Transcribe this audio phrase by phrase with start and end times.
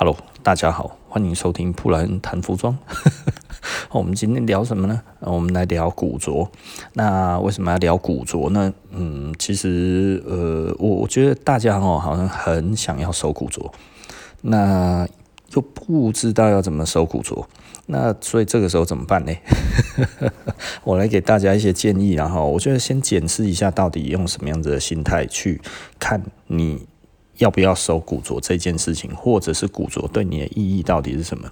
[0.00, 2.78] Hello，大家好，欢迎收听普兰谈服装。
[3.90, 5.02] 我们今天聊什么呢？
[5.18, 6.48] 我们来聊古着。
[6.92, 8.72] 那为什么要聊古着呢？
[8.92, 13.72] 嗯，其实呃，我我觉得大家哦，好像很想要收古着，
[14.42, 15.04] 那
[15.54, 17.48] 又不知道要怎么收古着。
[17.86, 19.32] 那所以这个时候怎么办呢？
[20.84, 25.60] 我来给大家一些建议，然后我觉得先检视一下，到底用什么样子的心态去
[25.98, 26.86] 看你。
[27.38, 31.50] 要不要收古着这件事情，或者是古着对你的意义到底是什么？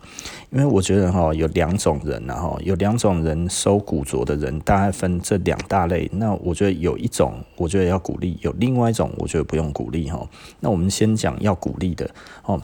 [0.51, 6.11] 因为我觉得哈，有两种人，然后有两种人收古着的人，大概分这两大类。
[6.15, 10.29] 那我觉得有一种，我觉得要鼓励；有另外一种，我觉得不用鼓励哈。
[10.61, 12.09] 那我们先讲要鼓励的
[12.45, 12.61] 哦。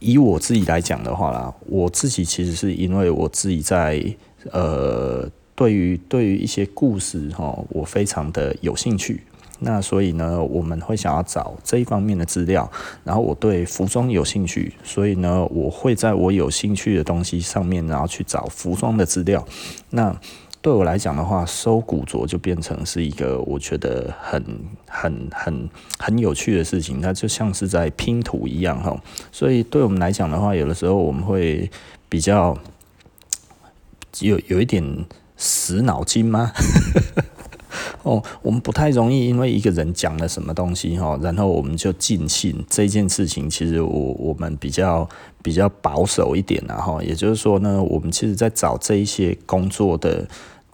[0.00, 4.04] 以我自己来讲的话啦，我自己其实是因为我自己在
[4.52, 9.22] 呃，对于对于一些故事哈，我非常的有兴趣。
[9.60, 12.70] 那所以呢，我们会想要找这一方面的资料。
[13.04, 19.46] 然后我对服装有兴趣，所以呢，我会在我有兴趣的东西上面，然后去找服装的资料。
[19.90, 20.14] 那
[20.60, 24.42] 对我来讲的话，收古着就变成是一个我觉得很
[24.88, 27.00] 很很很有趣的事情。
[27.00, 28.98] 它就像是在拼图一样哈。
[29.30, 31.70] 所以对我们来讲的话，有的时候我们会
[32.08, 32.56] 比较
[34.20, 34.82] 有 有一点
[35.36, 36.50] 死脑筋吗？
[38.04, 43.50] 哦，我们不太容易因为一个人讲了什么东西哈，然后我们就尽兴这件事情。
[43.50, 45.08] 其实我我们比较
[45.42, 50.24] 比较保守一点然后，也就是说呢，我们其实在找这一些工作的。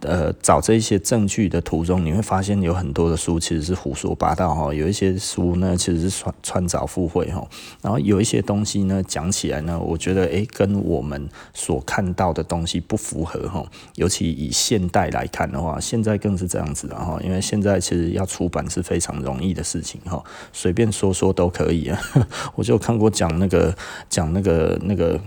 [0.01, 7.47] 呃，找这些证据的途中，你会发现有很多的书其实是胡说八道哈，有一些书呢其实是穿穿凿附会哈，
[7.81, 22.01] 然后有一些东西呢讲起来呢，我觉得诶跟我们所看到的东西不符合哈，尤其以现代来看的话，现在更是这样子的哈，因为现在其实要出版是非常容易的事情哈，随便说说都可以啊，
[22.55, 23.75] 我就看过讲那个
[24.09, 25.19] 讲那个那个。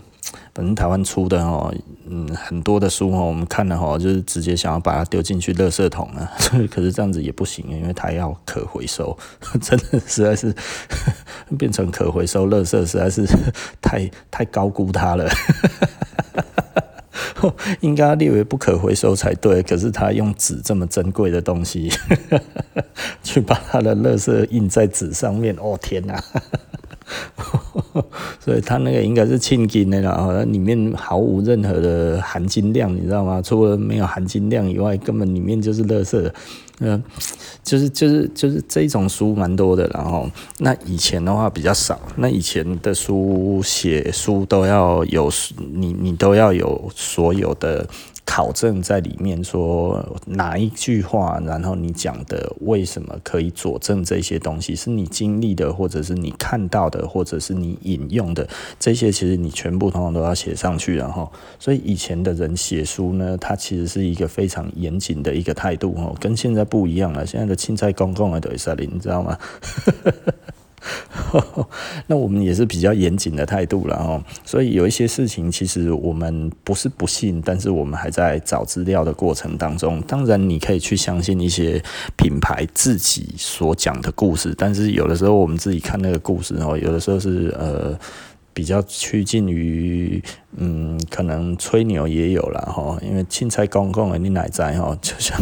[0.54, 1.74] 反正台湾出的哦，
[2.08, 6.30] 嗯，很多的书哦，我们看了哈，就是直接想要把它丢进去垃圾桶啊。
[6.70, 9.16] 可是这样子也不行，因为它要可回收，
[9.60, 10.54] 真的实在是
[11.58, 13.26] 变成可回收垃圾，实在是
[13.80, 15.28] 太太高估它了。
[17.80, 21.90] 应该列为不可回收才对，可是他用纸这么珍贵的东西，
[23.22, 26.22] 去把他的垃圾印在纸上面，哦天哪！
[28.40, 33.40] 所以它那个应该是庆金的啦，它里面毫无任何的含金量，你知道吗？
[33.42, 36.30] 除了没有含金量以外，根本里面就是垃圾。
[36.80, 37.00] 嗯，
[37.62, 40.28] 就是就是就是这种书蛮多的，然后
[40.58, 45.30] 那以前的话比较少，那以前的书写书都要有
[45.72, 47.86] 你你都要有所有的。
[48.24, 58.48] 考证在里面说哪一句话，然后你讲的为什么可以佐证这些东西，是你经历的，或者是你看到的，或者是你引用的，
[58.78, 67.26] 这些其实你全部通通都要写上去，然后，所以以前的人写书呢，他其实是一个非常严谨的一个态度，哦，跟现在不一样了。
[67.26, 69.38] 现在的青菜公共的都是你知道吗？
[72.06, 80.00] 那我们也是比较严谨的态度了哦，所以有一些事情其实我们不是不信，但是我们还在找资料的过程当中。
[80.02, 81.82] 当然，你可以去相信一些
[82.16, 87.98] 品牌自己所讲的故事，但是有的时候我们自己看那个故事哦，有的时候是呃。
[88.54, 90.22] 比较趋近于，
[90.56, 94.96] 嗯，可能吹牛也有了哈，因为青菜公公的你奶在哈？
[95.02, 95.36] 就像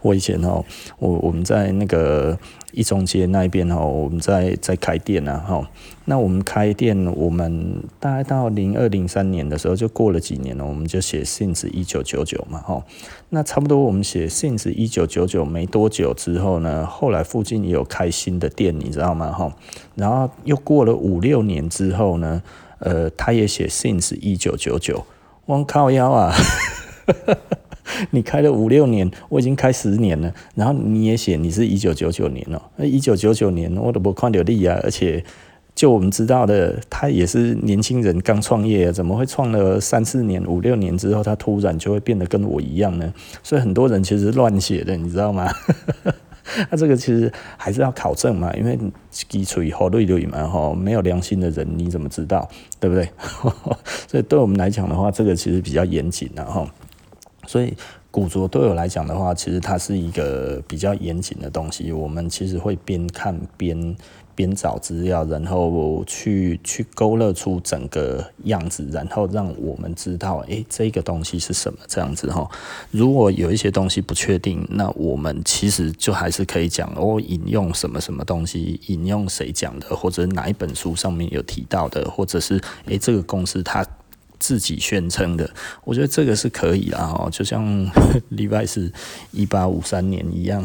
[0.00, 0.64] 我以前哈，
[0.98, 2.38] 我我们在那个
[2.72, 5.68] 一中街那一边哈，我们在在开店啊哈。
[6.06, 12.84] 那我们开店，我们大概到零二零三年的时候，就过了几年了，我们就写 Since 一九九九嘛哈。
[13.30, 19.54] 那差不多我们写 Since 一九九九没多久之后呢，后来附近也有开新的店，你知道吗哈？
[19.94, 22.42] 然后又过了五六年之后呢。
[22.80, 25.06] 呃，他也写 since 一九九九，
[25.46, 26.34] 我靠腰啊！
[28.10, 34.78] 你开了五六年，我已经开十年了，然后你也写你是一九九九年了，那一九九九年我都不看到你啊！
[34.82, 35.24] 而且
[35.74, 43.12] 就我们知道的，他也是年轻人刚创业，怎么会创了三四年、五六年之后，他突然就会变得跟我一样呢？
[43.42, 45.52] 所以很多人其实乱写的，你知道吗？
[46.70, 48.78] 那、 这个其实还是要考证嘛，因为
[49.10, 52.48] 基础以后对对嘛哈，没有良心的人你怎么知道，
[52.78, 53.08] 对不对？
[54.06, 56.64] 所以对我们来讲的话，这个其实比较严谨的哈。
[57.46, 57.74] 所以
[58.10, 61.90] 古着对我来讲的话，其实它是一个比较严谨的东西。
[61.92, 63.96] 我们其实会边看边
[64.34, 72.48] 编找资料，然后去去勾勒出整个样子，然后让我们知道，诶、这个东西是什么这样子哈。
[72.90, 83.86] 如果有一些东西不确定，那我们其实就还是可以讲哦，引用什么什么东西，引用谁讲的，或者哪一本书上面有提到的，或者是诶、这个公司它。
[84.40, 85.48] 自己宣称的，
[85.84, 87.90] 我觉得这个是可以啦，哈，就像
[88.28, 88.92] 礼拜是
[89.30, 90.62] 一八五三年一样，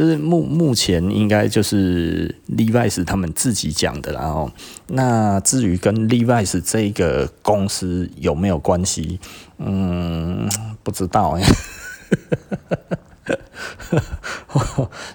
[0.00, 4.50] 这是目目前应该就是 Levi's 他们自己讲的啦，哦，
[4.86, 9.20] 那至于跟 Levi's 这个公司有没有关系，
[9.58, 10.48] 嗯，
[10.82, 11.42] 不知道哎。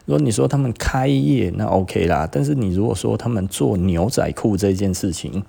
[0.05, 2.29] 如果你说他们开业，那 OK 啦。
[2.31, 5.43] 但是你如果说他们做牛仔裤这件事情，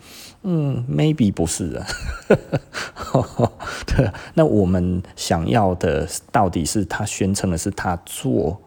[0.44, 1.87] 嗯，maybe 不是啊。
[3.85, 8.59] 对，那我们想要的到底是他宣称的是他做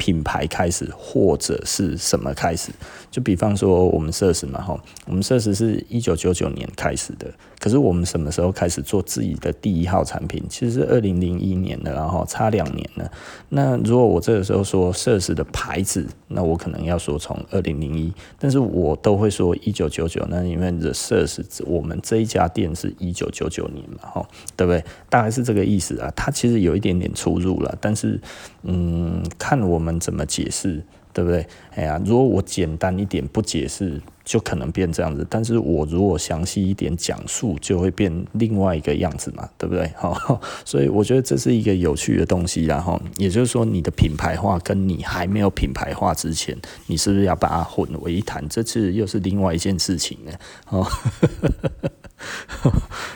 [0.00, 2.72] 品牌开始，或者是什么开始？
[3.10, 7.26] 就比方说我们社食嘛，哈，我们社食是一九九九年开始的。
[7.58, 10.42] 可是我们什么时候开始做自己的第一号产品？
[10.48, 13.10] 其实是二零零一年的，然后差两年了。
[13.50, 20.24] 那如果我这个时候说社食的牌子，那我可能要说从二零零一，但是我都会说一九九九。
[20.30, 24.82] 那因为的社食，我们这一家店是一九九九年嘛，哈，对不对？
[25.10, 26.10] 大概是这个意思啊。
[26.16, 28.18] 它其实有一点点出入了，但是
[28.62, 30.82] 嗯，看我们怎么解释。
[31.12, 31.46] 对不对？
[31.74, 39.86] 哎呀，如果我简单一点不解释，就可能变这样子；但是我如果详细一点讲述，就会变另外一个样子嘛，对不对？
[39.98, 48.46] 哈，所以我觉得这是一个有趣的东西，然后也就是说，你的品牌化跟你还没有品牌化之前，你是不是要把它混为一谈？
[48.48, 50.32] 这次又是另外一件事情呢？
[50.68, 50.86] 哦，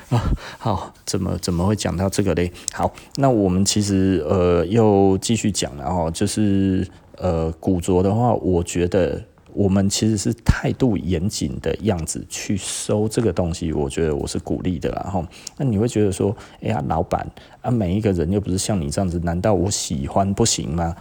[0.59, 2.51] 好，怎么怎么会讲到这个嘞？
[2.73, 6.87] 好，那我们其实呃又继续讲，然后就是。
[7.19, 9.23] 呃，古着的话，我觉得
[9.53, 15.11] 我们其实是态度严谨的样子去收这个东西，我觉得我是鼓励的啦。
[15.11, 17.27] 哈，那你会觉得说，哎呀，老板
[17.61, 20.95] 啊，每一个人又不是像你这样子，难道我喜欢不行吗？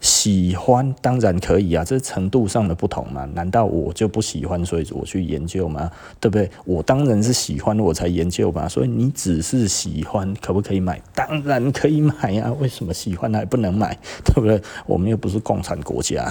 [0.00, 3.24] 喜欢当然可以啊，这是程度上的不同嘛。
[3.34, 5.90] 难道我就不喜欢，所以我去研究吗？
[6.20, 6.48] 对不对？
[6.64, 8.68] 我当然是喜欢我才研究嘛。
[8.68, 11.00] 所以你只是喜欢，可不可以买？
[11.14, 12.52] 当然可以买呀。
[12.60, 13.96] 为什么喜欢还不能买？
[14.24, 14.60] 对不对？
[14.86, 16.30] 我们又不是共产国家。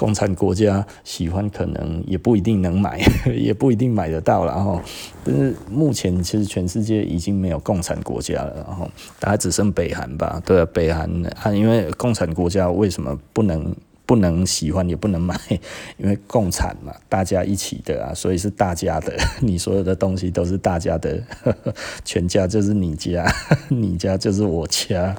[0.00, 2.98] 共产国家喜欢可能也不一定能买，
[3.36, 4.82] 也不一定买得到了哈。
[5.22, 10.40] 但是目前其实全世界已经没有共产国家了，然后大概只剩北韩吧。
[10.46, 11.06] 对，北韩
[11.42, 13.74] 啊，因为共产国家为什么不能？
[14.10, 15.38] 不能喜欢也不能买，
[15.96, 19.16] 因为共产嘛，大家一起的啊，所以是大家的。
[19.38, 21.22] 你所有的东西都是大家的，
[22.04, 23.24] 全家就是你家，
[23.68, 25.14] 你家就是我家。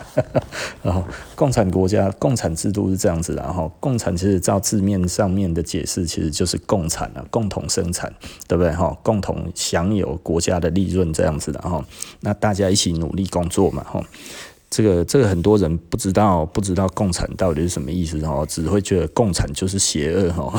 [0.84, 1.06] 然后
[1.38, 8.14] 共产国家、共产制度是这样子的，然后共产其实照字面上面的解释，其实就是共产啊，共同生产，
[8.46, 8.74] 对不对？
[8.74, 11.82] 哈，共同享有国家的利润这样子的哈。
[12.20, 14.04] 那大家一起努力工作嘛，哈。
[14.72, 20.52] 这个这个很多人不知道，不知道共产到底是什么意思哦，只会觉得共产就是邪恶哦，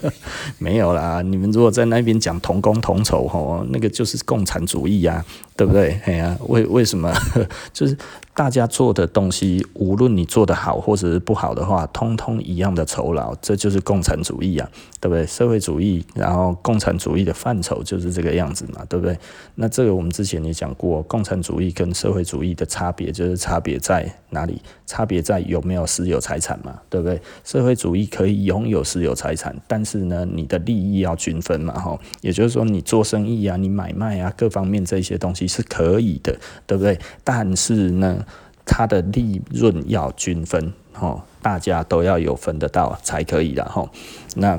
[0.58, 5.24] 没有啦，你们如果在那边讲同工同酬哦，那个就是共产主义呀，
[5.56, 6.00] 对不对？
[6.04, 7.12] 哎呀，为为什么？
[7.74, 7.98] 就是。
[8.38, 14.70] 大家做的东西，无论你做得好或者是不好的话，通通一样的酬劳，这就是共产主义啊，
[15.00, 15.26] 对不对？
[15.26, 19.18] 社会主义，然后共产主义的范畴就是这个样子嘛，对不对？
[19.56, 24.62] 那这个我们之前也讲过，共产主义跟社会主义的差别就是差别在哪里？
[24.86, 27.20] 差别在有没有私有财产嘛，对不对？
[27.42, 36.96] 社会主义可以拥有私有财产，但是呢，你的利益要均分嘛，哈，也就是说，你做生意啊，你买卖啊，各方面这些东西是可以的，对不对？
[37.24, 38.24] 但是呢，
[38.68, 43.88] 它的利润要均分，哦，大家都要有分得到才可以的，吼，
[44.36, 44.56] 那。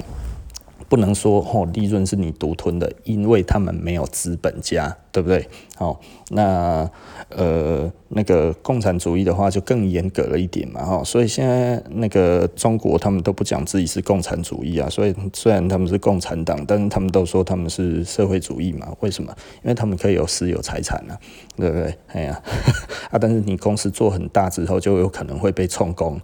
[0.89, 5.47] 不能说哦，利润是你独吞的，因为他们没有资本家，对不对？
[5.77, 5.97] 哦，
[6.31, 6.89] 那
[7.29, 11.03] 呃，那个共产主义的话就更严格了一点嘛，哈。
[11.03, 18.87] 所以现在那个中国他们都不讲自己是共产主义啊，所以虽然他们是共产党，但是他们都说他们是社会主义嘛。
[18.99, 19.31] 为什么？
[19.63, 21.15] 因为他们可以有私有财产啊，
[21.55, 21.95] 对不对？
[22.07, 22.41] 哎呀，
[23.11, 26.19] 啊，但是你公司做很大之后，就有可能会被充公，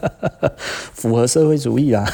[0.94, 2.04] 符合社会主义啊。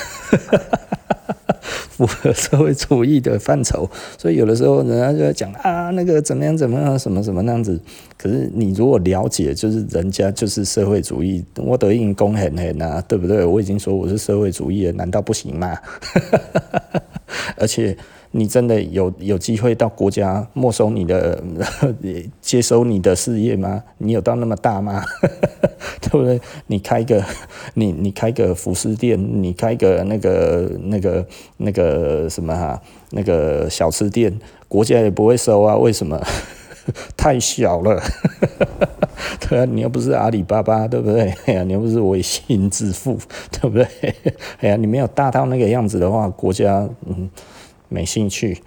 [1.91, 7.81] 符合社会主义的范畴，所以有的时候人家就在讲啊，那个怎么样怎么样，什么什么那样子。
[8.19, 13.45] 可是你如果了解，就是人家就是社会主义，我得应公很很啊，对不对？
[13.45, 15.77] 我已经说我是社会主义了，难道不行吗？
[17.57, 17.97] 而且
[18.33, 21.43] 你真的有有机会到国家没收你的、
[22.41, 23.83] 接收你的事业吗？
[23.99, 25.03] 你有到那么大吗？
[26.01, 26.41] 对不对？
[26.67, 27.23] 你开个
[27.75, 31.27] 你你开个服饰店，你开个那个那个
[31.59, 32.81] 那个什么哈、
[33.11, 35.77] 那个小吃店，国家也不会收啊？
[35.77, 36.21] 为什么？
[37.17, 38.01] 太小了。
[39.49, 41.33] 对啊，你又不是阿里巴巴，对不对？
[41.47, 43.19] 哎呀，你又不是微信支付，
[43.51, 43.87] 对不对？
[44.61, 47.29] 哎呀，你没有大到那个样子的话，国家嗯
[47.89, 48.61] 没兴趣。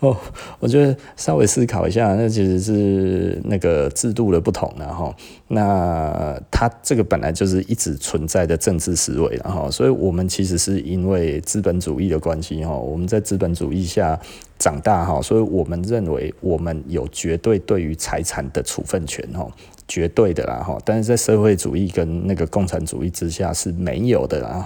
[0.00, 0.16] 哦，
[0.58, 5.14] 我觉得稍微思考一下，那其实是那个制度的不同，然后
[5.54, 14.18] 那它这个本来就是一直存在的政治思维，然后所以我们其实是因为资本主义的关系，哈，我们在资本主义下
[14.58, 19.48] 长大，哈，所以我们认为我们有绝对对于财产的处分权，哈。
[19.86, 24.64] 绝对的啦哈，但是在社会主义跟那个共产主义之下是没有的啦，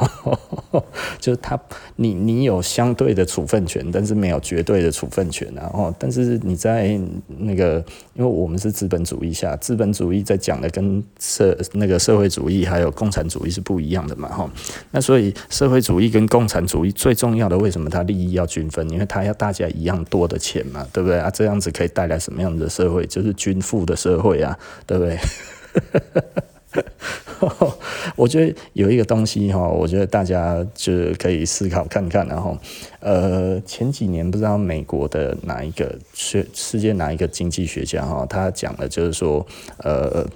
[1.18, 1.60] 就是他
[1.96, 14.48] 你你有相对的处分权，但是没有绝对的处分权，然后但是你在那个，因为我们是资本主义下，资本主义在讲的跟社那个社会主义还有共产主义是不一样的嘛哈，
[14.92, 18.88] 那所以社会主义跟共产主义最重要的为什么它利益要均分？
[18.88, 21.28] 因为它要大家一样多的钱嘛，对不对啊？
[21.30, 23.04] 这样子可以带来什么样的社会？
[23.06, 24.56] 就是均富的社会啊，
[24.86, 25.18] 对不对？
[28.14, 32.58] 我觉得有一个东西哈，我觉得大家就是可以思考看看，然后，
[33.00, 39.46] 呃，前几年不知道美国的哪一个学世界哪一个经济学家哈，他讲的就是说，
[39.78, 40.26] 呃，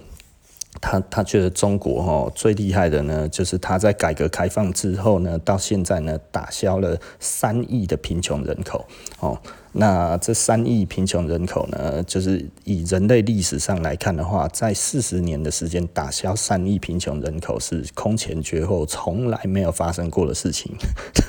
[0.83, 8.85] 他他觉得中国哈最厉害的呢，就是他在改革开放之后呢，到现在呢，打消了三亿的贫穷人口
[9.21, 9.39] 哦。
[9.75, 20.75] 那这三亿贫穷人口呢，就是以人类历史上来看的话，在四十年的时间打消三亿贫穷人口是空前绝后，从来没有发生过的事情。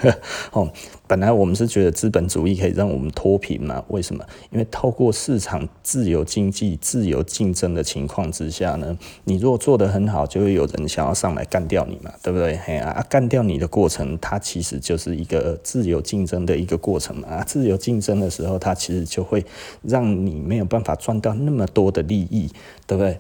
[0.51, 0.69] 哦，
[1.07, 3.81] 本来我们是觉得资本主义可以让我们脱贫嘛？
[3.87, 4.25] 为什么？
[4.51, 12.57] 因为透过市场自由经济、自由竞争的情况之下呢，你如果做得很好，就会有人想要上来干掉你嘛，对不对？
[12.65, 17.29] 嘿啊，干掉你的过程，它其实就是一个自由竞争的一个过程嘛。
[17.29, 18.33] 啊，自由竞争的。
[18.33, 19.45] 时候，它其实就会
[19.83, 22.49] 让你没有办法赚到那么多的利益，
[22.87, 23.15] 对不对？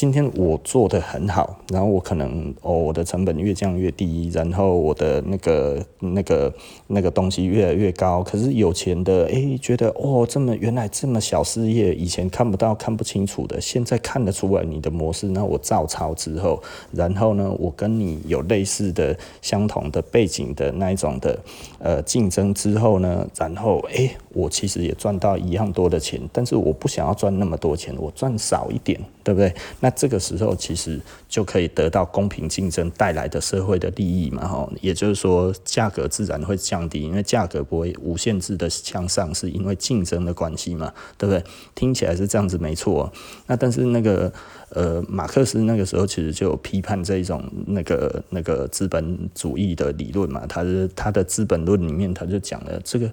[0.00, 6.54] 今天我做得很好，然后我可能哦，我的成本越降越低，然后我的那个那个
[6.86, 8.22] 那个东西越来越高。
[8.22, 15.26] 可是有钱的哎，觉得哦，这么原来这么小事业，以前看不到看不清楚的，现在看得出来你的模式。
[15.30, 16.62] 那我照抄之后，
[16.92, 21.36] 然后呢，我跟你有类似的、相同的背景的那一种的
[21.80, 29.54] 呃竞争之后呢，然后哎，我其实也赚到一样多的钱，但是我不想要赚那么多钱，我赚少一点，对不对？
[29.80, 41.44] 那这个时候其实就可以得到公平竞争带来的社会的利益嘛，哈，也就是说价格自然会降低，因为价格不会无限制的向上，是因为竞争的关系嘛，对不对？
[41.74, 43.12] 听起来是这样子没错。
[43.46, 44.32] 那但是那个
[44.70, 53.12] 呃，马克思那个时候其实就有批判这一种那个那个资本主义的理论嘛，他是他的《资本论》里面他就讲了这个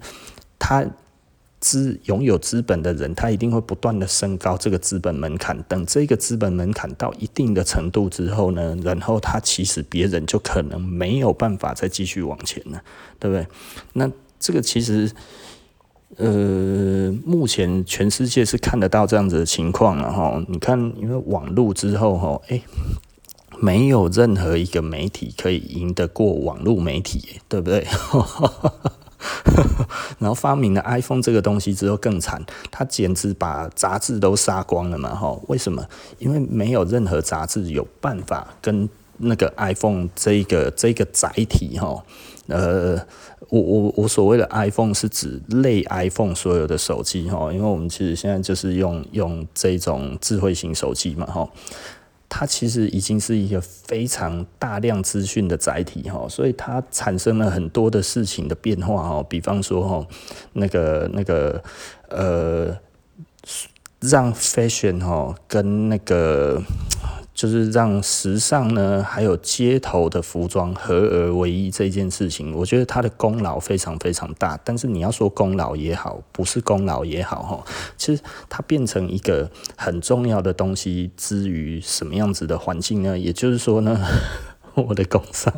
[0.58, 0.86] 他。
[1.60, 5.58] 资拥有资本的人，他一定会不断的升高这个资本门槛。
[5.68, 12.82] 等这个资本门槛到一定的程度之后呢，然后他其实别人就可能没有办法再继续往前了，
[13.20, 13.48] 对不对？
[13.94, 15.12] 那这个其实，
[16.18, 20.44] 呃，目前全世界是看得到这样子的情况了哈。
[20.48, 22.62] 你看，因为网络之后哈，哎，
[23.60, 27.88] 没有任何一个媒体可以赢得过网络媒体，对不对？
[30.20, 35.13] 然后发明了 iPhone 这个东西之后更惨，它简直把杂志都杀光了嘛！
[35.15, 35.86] 哈，为什么？
[36.20, 42.03] 因为没有任何杂志有办法跟那个 iPhone 这个这个载体哈，
[42.48, 42.96] 呃，
[43.50, 51.48] 我我我所谓的 iPhone 是指类 iPhone 所有的手机哈，因为我们其实现在就是用用这种智慧型手机嘛哈。
[52.27, 60.08] 它其实已经是一个非常大量资讯的载体哈，所以它产生了很多的事情的变化哈，比方说哈，
[60.53, 61.63] 那个那个
[62.10, 62.77] 呃，
[64.00, 66.62] 让 fashion 哈跟那个。
[67.36, 74.58] 就是让时尚呢，还有街头的服装合而为一这件事情，我觉得它的功劳非常非常大。
[74.63, 77.63] 但是你要说功劳也好，不是功劳也好，哈，
[77.98, 83.20] 其实它变成一个很重要的东西，之于什么样子的环境呢？
[83.20, 84.00] 也就是说呢，
[84.74, 85.54] 我的工商，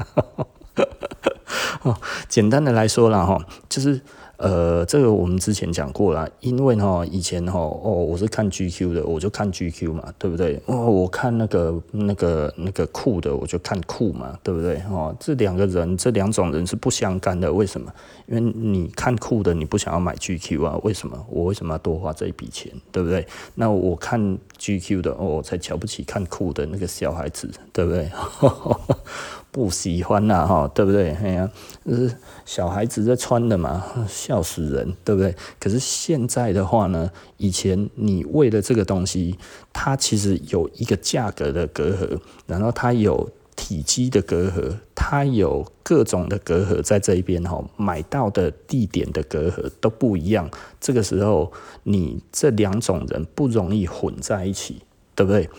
[1.84, 1.96] 哦，
[2.28, 4.02] 简单的来说了哈，就是。
[4.38, 10.62] 呃，这个我们之前讲过了，因为哈以前哈哦，我是看 GQ 的，我就看 GQ 嘛，对不对？
[10.68, 14.82] 哦，我看那个那个那个酷的，我就看酷嘛，对不对？
[14.92, 17.92] 哦，这两个人这两种人是不相干的，为什么？
[18.28, 20.80] 因为你看酷的，你不想要买 GQ 啊？
[20.84, 21.26] 为什么？
[21.30, 22.72] 我为什么要多花这一笔钱？
[22.92, 23.26] 对不对？
[23.56, 24.20] 那我看
[24.60, 28.08] GQ 的，哦，我才瞧不起看酷的那个小孩子，对不对？
[29.52, 31.12] 不喜欢呐，哈，对不对？
[31.16, 31.50] 哎呀，
[31.86, 35.36] 就是小孩子在穿的嘛，笑死人，对不对？
[35.60, 39.38] 可是现在的话呢，以前你为了这个东西，
[39.74, 50.50] 它其实有一个价格的隔阂，然后它有体积的隔阂，它有各种的隔阂在这一边哈，买到的地点的隔阂都不一样。
[50.80, 51.52] 这个时候，
[51.84, 54.84] 你这两种人不容易混在一起，
[55.16, 55.50] 对不对？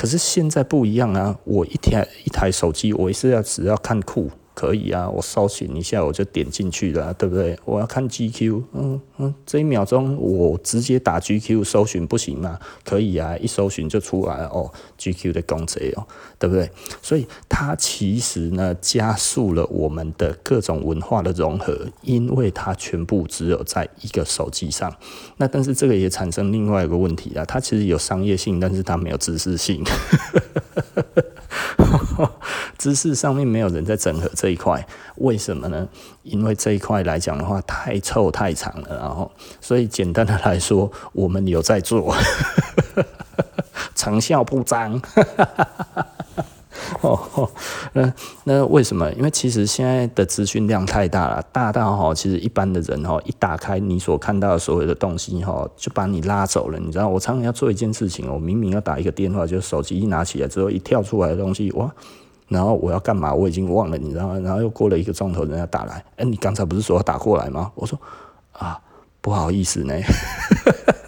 [0.00, 1.38] 可是现在不一样啊！
[1.44, 4.30] 我一台一台手机，我也是要只要看库。
[4.54, 7.58] 可以啊，我搜寻一下我就点进去了，对不对？
[7.64, 12.58] 我要看 GQ，嗯嗯，这一秒钟我直接打 GQ 搜寻不行吗？
[12.84, 16.06] 可以啊，一搜寻就出来了哦，GQ 的公仔哦，
[16.38, 16.70] 对不对？
[17.00, 24.94] 所以它其实呢加速了我们的各种文化的融合，因为它全部只有在一个手机上。
[25.38, 29.82] 那但是这个也产生另外一个问题啊，它其实有商业性，但是它没有知识性。
[32.76, 35.86] 知识上面没有人在整合这一块，为什么呢？
[36.22, 39.30] 因为这一块来讲的话，太臭太长了，然后，
[39.60, 42.16] 所以简单的来说，我们有在做，
[43.94, 44.98] 成效不彰。
[47.02, 47.50] 哦，
[47.92, 48.12] 那
[48.44, 49.12] 那为什么？
[49.12, 56.78] 因为其实现在的资讯量太大了，大到哈，其实一般的人哈，一打开你所看到的所有的东西哈，就把你拉走了。
[56.78, 61.92] 你知道，我常常要做一件事情，我明明要打一个电话，就手机一拿起来之后，一跳出来的东西哇，
[62.50, 63.32] 然后我要干嘛？
[63.32, 64.38] 我已经忘了，你知道吗？
[64.40, 67.70] 然后又过了一个钟头，人家打来，哎，你刚才不是说要打过来吗？
[67.74, 67.98] 我说
[68.52, 68.78] 啊，
[69.20, 69.94] 不好意思呢，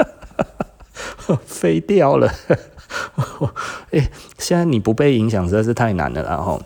[1.44, 2.32] 飞掉了。
[3.90, 6.60] 哎、现在你不被影响实在是太难了，然后，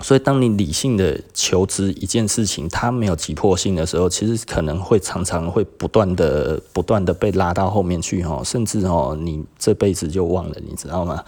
[0.00, 11.24] 所以当你理性的求知一件事情，它没有急迫性的时候，其实可能会常常会不断的、不断的被拉到后面去，哈，甚至哦，你这辈子就忘了，你知道吗？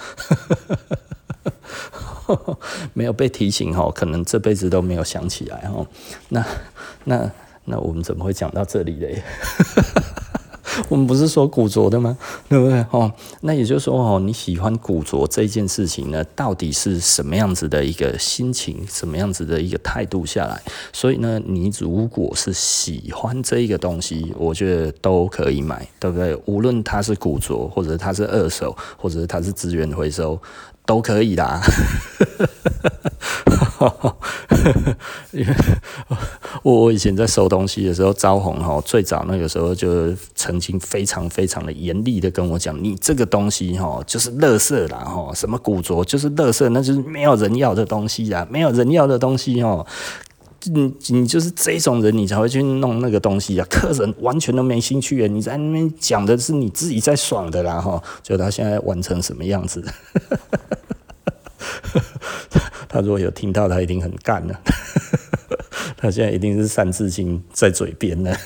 [2.95, 5.87] 没有被提醒，哈，可能这辈子都没有想起来，哦，
[6.29, 6.45] 那、
[7.05, 7.31] 那、
[7.65, 9.23] 那我们怎么会讲到这里嘞？
[10.91, 12.19] 我们不是说古着的吗？
[12.51, 12.85] 对不对？
[12.91, 13.11] 哦，
[13.41, 20.61] 那也就是说，哦，你喜欢古着这件事情呢，到底是什么样子的一个心情，什么样子的一个态度下来？
[20.93, 26.37] 所以呢，你如果是喜欢这一个东西，我觉得都可以买，对不对？
[26.45, 30.39] 无论它是古着，或者它是二手，或者它是资源回收。
[30.87, 31.61] 都可以啦，
[35.33, 35.55] 因为
[36.63, 49.85] 我我以前在收东西的时候，招红哈，最早那个时候就曾经非常非常的严厉的跟我讲，你这个东西哈就是垃圾啦哈，什么古着就是垃圾，那就是没有人要的东西呀，没有人要的东西哦。
[50.69, 53.65] 你你就是这种人，你才会去弄那个东西啊！
[53.71, 55.29] 客人完全都没兴趣啊！
[55.29, 58.03] 你在那边讲的是你自己在爽的啦哈！
[58.21, 59.85] 就他现在玩成什么样子？
[62.89, 64.61] 他如果有听到，他一定很干了。
[65.97, 68.35] 他现在一定是三字经在嘴边呢。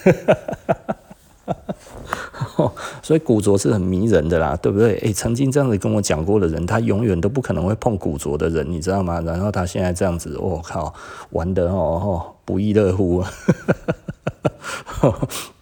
[3.02, 4.94] 所以古着是很迷人的啦，对不对？
[4.98, 9.20] 诶，曾经这样子跟我讲过的人，他永远都不可能会碰古着的人，你知道吗？
[9.24, 10.94] 然后他现在这样子，我靠，
[11.30, 13.32] 玩得哦不亦乐乎啊！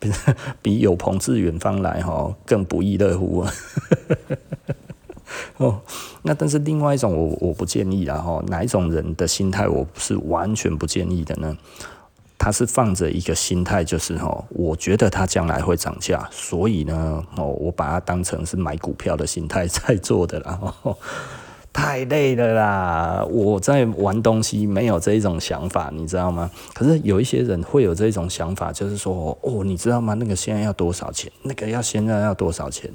[0.01, 0.13] 比
[0.61, 3.53] 比有朋自远方来哈更不亦乐乎啊！
[5.59, 5.81] 哦，
[6.23, 11.57] 那但是另外一种我我不建议啦哈，哪一种人的心态我是完全不建议的呢？
[12.41, 20.61] 他是放着一个心态，就是哦，我觉得它将来会涨价，所以呢，哦，我把它当成是买股票的心态在做的啦。
[21.79, 23.25] 太累了啦！
[23.31, 26.51] 我在玩东西，没有这一种想法，你知道吗？
[26.75, 30.13] 可是有一些人会有这种想法，就是说，哦，你知道吗？
[30.15, 31.31] 那个现在要多少钱？
[31.45, 32.91] 那个要现在要多少钱？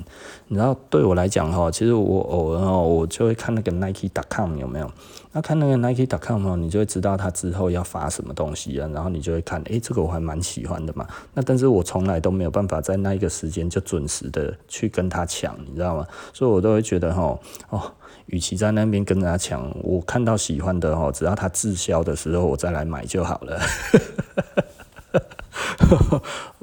[0.49, 4.91] 你知道，对我来讲哈，其实我偶尔哦，我就会看那个 Nike.com 有没有？
[5.31, 11.07] 那看那个 Nike.com 哦，你就会知道他之后要发什么东西啊，然后你就会看，诶，这个我还蛮喜欢的嘛。
[11.33, 16.05] 那但是我从来都没有办法在那一个时间就准时的去跟他抢，你知道吗？
[16.33, 17.81] 所以我都会觉得哈，哦。
[18.27, 23.59] 与其在那边跟人家抢，我看到喜欢的哦，只要它滞销的时候，我再来买就好了。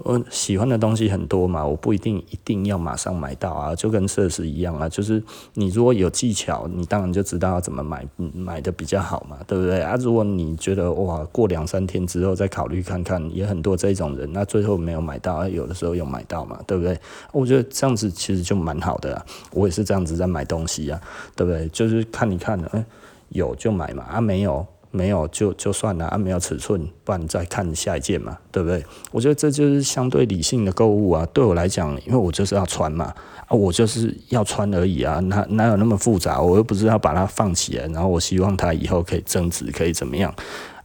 [0.03, 5.23] 我喜欢的东西很多嘛，我不一定一定要马上买到啊，就跟设施一样啊，就是
[5.55, 9.97] 你如果有技巧，你当然就知道要怎么买，买的比较好嘛，对不对啊？
[9.97, 16.99] 如果你觉得哇，过两三天之后再考虑看看，也很多这种人，那最后没有买到，有的时候有买到嘛，对不对？
[17.33, 21.01] 我觉得这样子其实就蛮好的，我也是这样子在买东西啊，
[21.37, 21.69] 对不对？
[21.69, 22.85] 就是看一看，嗯，
[23.29, 24.67] 有就买嘛，啊没有。
[24.91, 28.85] 没有就就算了啊，没有尺寸，不然再看下一件嘛，对不对？
[29.13, 31.27] 我觉得这就是相对理性的购物啊。
[31.33, 33.15] 对我来讲，因为我就是要穿嘛，
[33.47, 36.41] 啊，我就是要穿而已啊，哪哪有那么复杂？
[36.41, 40.35] 我又不是要把它放起来，然后我希望它以后可以增值，可以怎么样？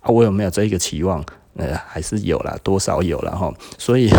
[0.02, 1.24] 啊，我有没有这一个期望？
[1.56, 3.52] 呃，还是有啦，多少有了哈。
[3.78, 4.10] 所以，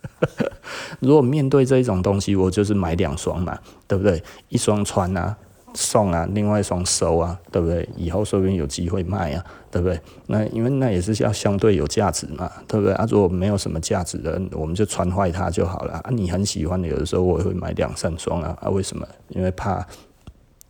[1.00, 4.22] 如果面对这一种东西，我就是买两双嘛，对不对？
[4.48, 5.36] 一双穿啊。
[5.76, 7.88] 送啊，另外一双收啊，对不对？
[7.96, 10.00] 以后说不定有机会卖啊，对不对？
[10.26, 12.94] 那因为那也是要相对有价值嘛，对不对？
[12.94, 16.10] 啊，如果没有什么价值的，我们就穿坏它就好了啊。
[16.10, 19.06] 你很喜欢的，有的时候我也会买两三双啊啊，为什么？
[19.28, 19.86] 因为怕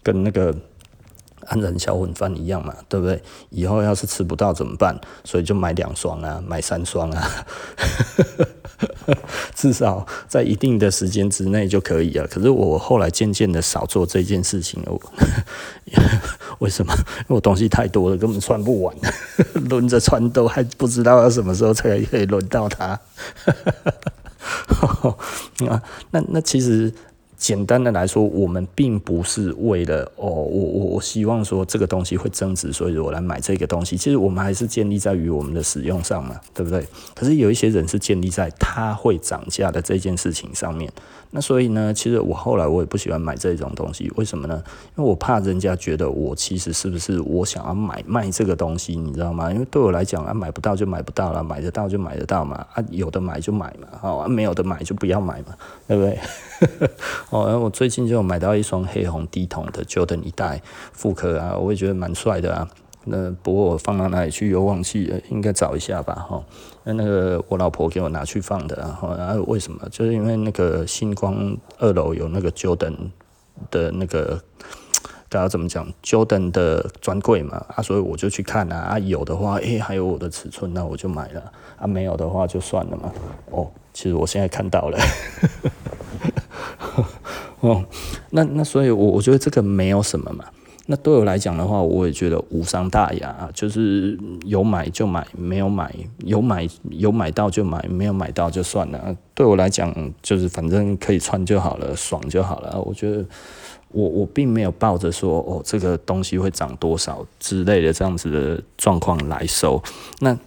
[0.03, 0.55] 跟那个。
[1.49, 3.23] 安仁小混饭一样嘛，对不对？
[3.51, 4.99] 以后要是吃不到怎么办？
[5.23, 7.23] 所以就买两双啊，买三双啊，
[9.55, 12.27] 至少在一定的时间之内就可以了。
[12.27, 15.01] 可是我后来渐渐的少做这件事情了，
[16.61, 16.93] 为什么？
[17.21, 18.97] 因为我东西太多了，根本穿不完，
[19.69, 22.99] 轮着穿都还不知道要什么时候才可以轮到它。
[25.69, 26.93] 啊，那那其实。
[27.37, 33.97] 简单的来说，我们并不是为了哦，我我我希望说这个东西会增值，所以我来买这个东西。
[33.97, 36.87] 其实我们还是建立在于我们的使用上嘛，对不对？
[37.15, 40.91] 可是有一些人是建立在它会涨价的这件事情上面。
[41.31, 44.63] 那所以呢，其实我后来我也不喜欢买这种东西，为什么呢？
[44.97, 49.53] 因为我怕人家觉得我其实是不是我想要买卖这个东西，你知道吗？
[49.53, 55.55] 因为对我来讲啊，买不到就买不到了，买得到就买得到嘛，啊，有的买就买嘛，好啊，没有的买就不要买嘛，
[55.87, 56.19] 对不对？
[57.31, 60.63] 哦，我最近就买到一双黑红低筒的 Jordan 一代
[60.93, 62.69] 复刻啊，我也觉得蛮帅的啊。
[63.09, 66.43] 那不过我放到哪里去又忘记，应该找一下吧，哈。
[66.85, 69.89] 那那个我老婆给我拿去放的，然后然后为什么？
[69.91, 72.95] 就是因为那个星光二楼有那个 Jordan
[73.71, 74.41] 的那个，
[75.29, 83.13] 大家怎么讲？Jordan 的专柜嘛，啊，所以我就去看啊，啊有的话，诶、还有我的尺寸，那我就买了，啊，没有的话就算了嘛。
[83.51, 84.99] 哦，其实我现在看到了，
[87.67, 87.85] 哦，
[88.31, 90.45] 那那所以我我觉得这个没有什么嘛。
[90.89, 95.93] 那对我来讲的话，我也觉得无伤大雅，就是有买就买，没有买
[96.25, 99.17] 有买有买到就买，没有买到就算了。
[99.35, 102.81] 对我来讲，就是反正可以穿就好了，爽就好了。
[102.83, 103.25] 我觉得
[103.89, 109.83] 我我并没有抱着说哦，这个东西会涨多少之类的这样子的状况来收。
[110.21, 110.39] 那。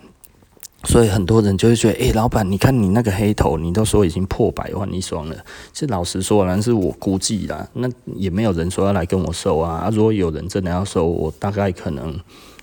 [0.85, 5.35] 所以很多人就会觉得，诶、老板，你看你那个黑头，你都说已经破百万一双了。
[5.73, 9.79] 是老实说，那是我估计啦，那也没有人说要来跟我收啊。
[9.85, 12.17] 啊，如果有人真的要收，我大概可能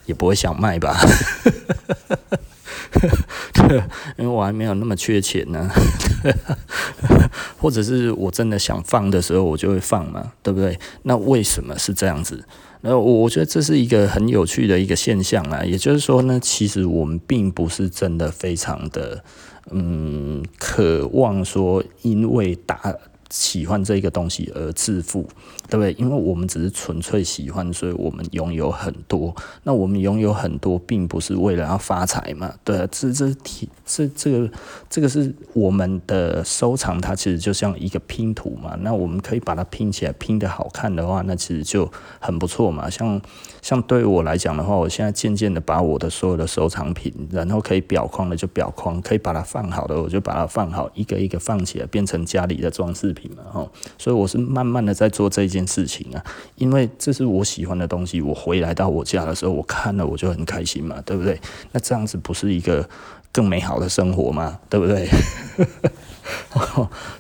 [0.07, 0.98] 也不会想卖吧。
[4.19, 5.71] 因为我还没有那么缺钱呢。
[7.59, 10.79] 或者是我真的想放的时候，我就会放嘛，对不对？
[11.03, 12.45] 那为什么是这样子？
[12.83, 19.25] 那我我觉得这是一个很有趣的一个现象啊，也就是说呢，其实我们并不是真的非常的
[19.71, 22.95] 嗯渴望说，因为打。
[23.31, 25.23] 喜欢这个东西而致富，
[25.69, 25.93] 对不对？
[25.95, 29.35] 因为我们只是纯粹喜欢，所以我们拥有很多。
[29.65, 32.55] 那我们拥有很多，并不是为了要发财嘛？
[32.65, 33.35] 对啊，这这
[33.85, 34.51] 这这个
[34.89, 38.77] 这个是我们的收藏，它其实就像一个拼图嘛。
[38.81, 42.89] 那我们可以把它拼起来，拼得好看的话，那其实就很不错嘛。
[42.89, 43.21] 像
[43.61, 53.68] 像对于我来讲的话，我现在渐渐的把我的所有的收藏品，然后可以裱框的就裱框，可以把它放好的我就把它放好，一个一个放起来，变成家里的装饰品嘛，哈。
[53.98, 56.22] 所以我是慢慢的在做这件事情啊，
[56.57, 61.40] 因为这是我喜欢的东西，我回来到我家的时候，我看了我就很开心嘛，对不对？
[61.72, 62.87] 那这样子不是一个
[63.33, 64.61] 更美好的生活吗？
[64.68, 65.09] 对不对？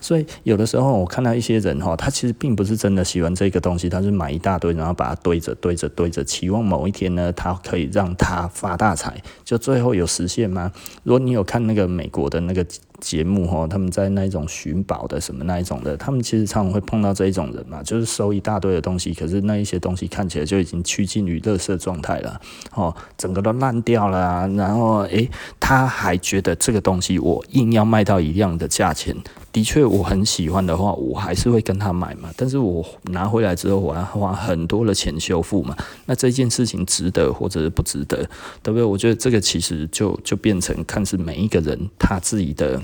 [0.00, 10.72] 所以有的时候我看到一些人哈，他其实并不是真的喜欢这个东西，他是买一大堆，然后把它堆着堆着堆着，期望某一天呢，他可以让他发大财，就最后有实现吗？
[11.04, 12.66] 如果你有看那个美国的那个。
[13.00, 22.40] 节目哦，他们在那一种寻宝的什么那一种的，他们其实常常会碰到这一种人嘛，就是收一大堆的东西，可是那一些东西看起来就已经趋近于垃圾状态了，
[22.74, 25.28] 哦，整个都烂掉了，然后诶，
[25.60, 29.16] 他还觉得这个东西我硬要卖到一样的价钱，
[29.56, 32.28] 的确我很喜欢的话，我还是会跟他买嘛。
[32.36, 35.74] 但是我拿回来之后，我要花很多的钱修复嘛。
[36.04, 38.18] 那这件事情值得或者是不值得，
[38.62, 38.84] 对不对？
[38.84, 42.78] 我觉得这个其实就就变成看是每一个人他自己的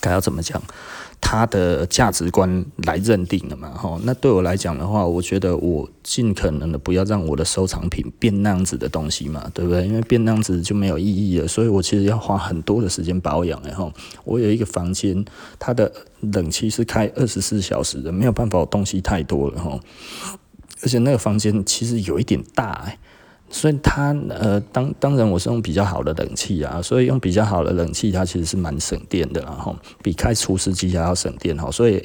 [0.00, 0.58] 该要怎么讲。
[1.20, 3.68] 他的价值观来认定了嘛？
[3.70, 9.86] 哈，那对我来讲的话，我觉得我尽可能的不要让我的收藏品变那样子的东西嘛，对不对？
[9.86, 13.60] 因为变那样子就没有意义了，所以我其实要花很多的时间保养。
[13.62, 13.92] 然后
[14.24, 15.24] 我有一个房间，
[15.58, 19.78] 它的冷气是开二十四小时的，没有办法，我东西太多了哈。
[20.82, 22.92] 而且那个房间其实有一点大。
[23.50, 31.70] 所以它呃，当当然我是用比较好的冷气啊，所以用比较好的冷气，它其实是蛮省电的，然后比开除湿机还要省电哈。
[31.70, 32.02] 所以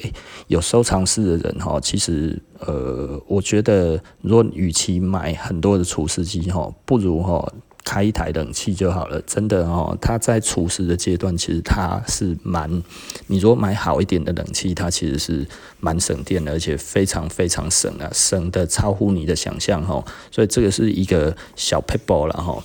[0.48, 7.52] 有收藏室的人哈，其实呃，我觉得如果与其买很多的除湿机哈，不如哈。
[7.84, 9.96] 开一台冷气就好了，真的哦。
[10.00, 12.82] 它在除湿的阶段，其实它是蛮，
[13.26, 15.46] 你如果买好一点的冷气，它其实是
[15.80, 20.02] 蛮省电的，而且非常非常省啊，省的超乎你的想象哈。
[20.30, 22.64] 所以这个是一个小 pebble 了哈。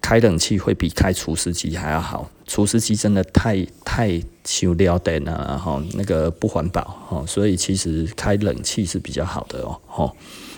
[0.00, 9.60] 开冷气会比开除湿机还要好，除湿机真的太太修了电了哈，那个不环保哈，所以其实开冷气是比较好的
[9.94, 10.10] 哦。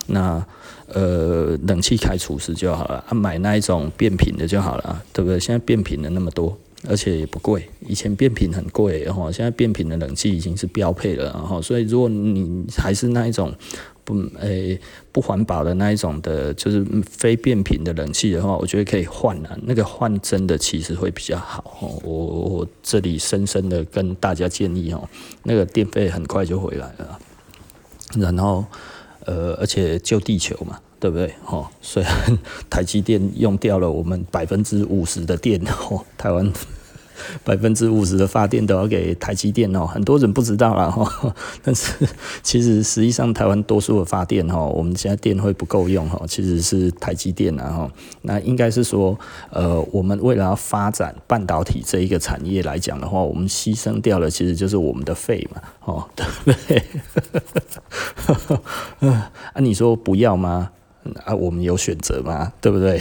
[0.06, 0.46] 那。
[0.92, 5.38] 呃，冷气开除湿就好了啊，买那一种变频的就好了，对不对？
[5.38, 6.56] 现在变频的那么多，
[6.88, 7.68] 而且也不贵。
[7.86, 13.54] 以前变频很贵，然后现在变频的冷气已经是标配了，然后所以如果你还是那一种
[14.02, 14.80] 不诶、
[15.12, 19.58] 不环保的那一种的，就是非变频的冷气的话，我觉得可以换了。
[19.62, 22.00] 那个换真的其实会比较好。
[22.02, 25.08] 我我这里深深的跟大家建议哦，
[25.44, 27.18] 那个电费很快就回来了，
[28.18, 28.64] 然后。
[29.26, 31.32] 呃，而且救地球嘛，对不对？
[31.46, 32.38] 哦，虽然
[32.70, 36.50] 台积电用掉了我们百分之五十的电，哦，台湾
[37.44, 41.34] 百分之五十的发电都要给台积电哦，很多人不知道啦哈。
[41.62, 42.06] 但是
[42.42, 47.90] 其实实际上台湾多数的发电哈，我们现在电会不够用哈，其实是台积电啊哈。
[48.22, 49.18] 那应该是说，
[49.50, 56.82] 呃，我们为了要发展半导体这一个产业来讲的话，我们牺牲掉了，其实就是我们的肺嘛，哦， 对不对？
[59.10, 60.70] 啊，你说不要吗？
[61.24, 62.52] 啊，我们有选择吗？
[62.60, 63.00] 对不对？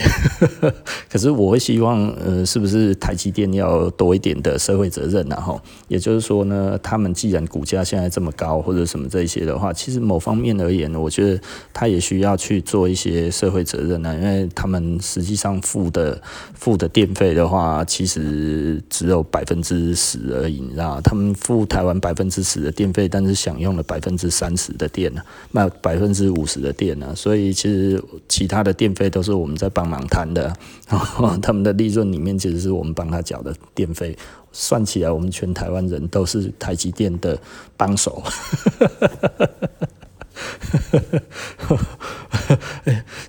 [1.10, 5.26] 可是我会希望，呃，是不是台积电要多一点的社会责任？
[5.28, 11.40] 然后，也就是说呢，他们既然股价现在这么高，或者什么这一些的话，其实某方面而言呢，我觉得
[11.72, 16.20] 他也需要去做一些社会责任呢，因为他们实际上付的
[16.54, 21.00] 付的电费的话，其实只有百分之十而已，你知道？
[21.02, 25.20] 他们付台湾百分之十的电费，但是享用了百分之三十的电呢，
[25.52, 27.99] 那百分之五十的电呢，所以其实。
[28.28, 30.52] 其他的电费都是我们在帮忙摊的，
[31.42, 34.16] 他们的利润里面其实是我们帮他缴的电费，
[34.52, 37.38] 算起来我们全台湾人都是台积电的
[37.76, 38.22] 帮手。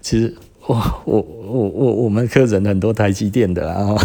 [0.01, 0.35] 其实。
[0.67, 3.95] 哇，我我我我们客人很多台积电的啊，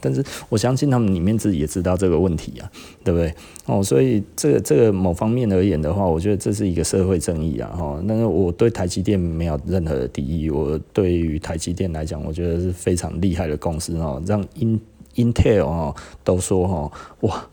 [0.00, 2.70] 但是我相信他们里面自己也知道这个问题啊，
[3.04, 3.32] 对不对？
[3.66, 8.02] 哦，所以这个这个某方面而言的话，我觉得这是一个社会正义啊，哈。
[8.08, 14.80] 但是我对台积电没有任何的敌意，我对于台积电来讲，我觉得是非常厉害的公司哦，让 In
[15.16, 15.94] Intel 哦
[16.24, 17.46] 都说哈，哇。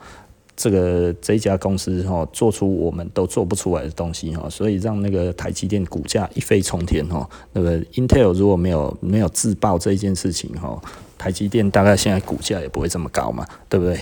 [0.62, 7.28] 这个这家公司哈，做出我们都做不出来的东西哈，所以让那个台积电股价一飞冲天哈。
[7.52, 10.80] 那个 Intel 如果没有没有自爆这一件事情哈，
[11.18, 14.00] 台积电大概现在股价也不会这么高嘛，对不对？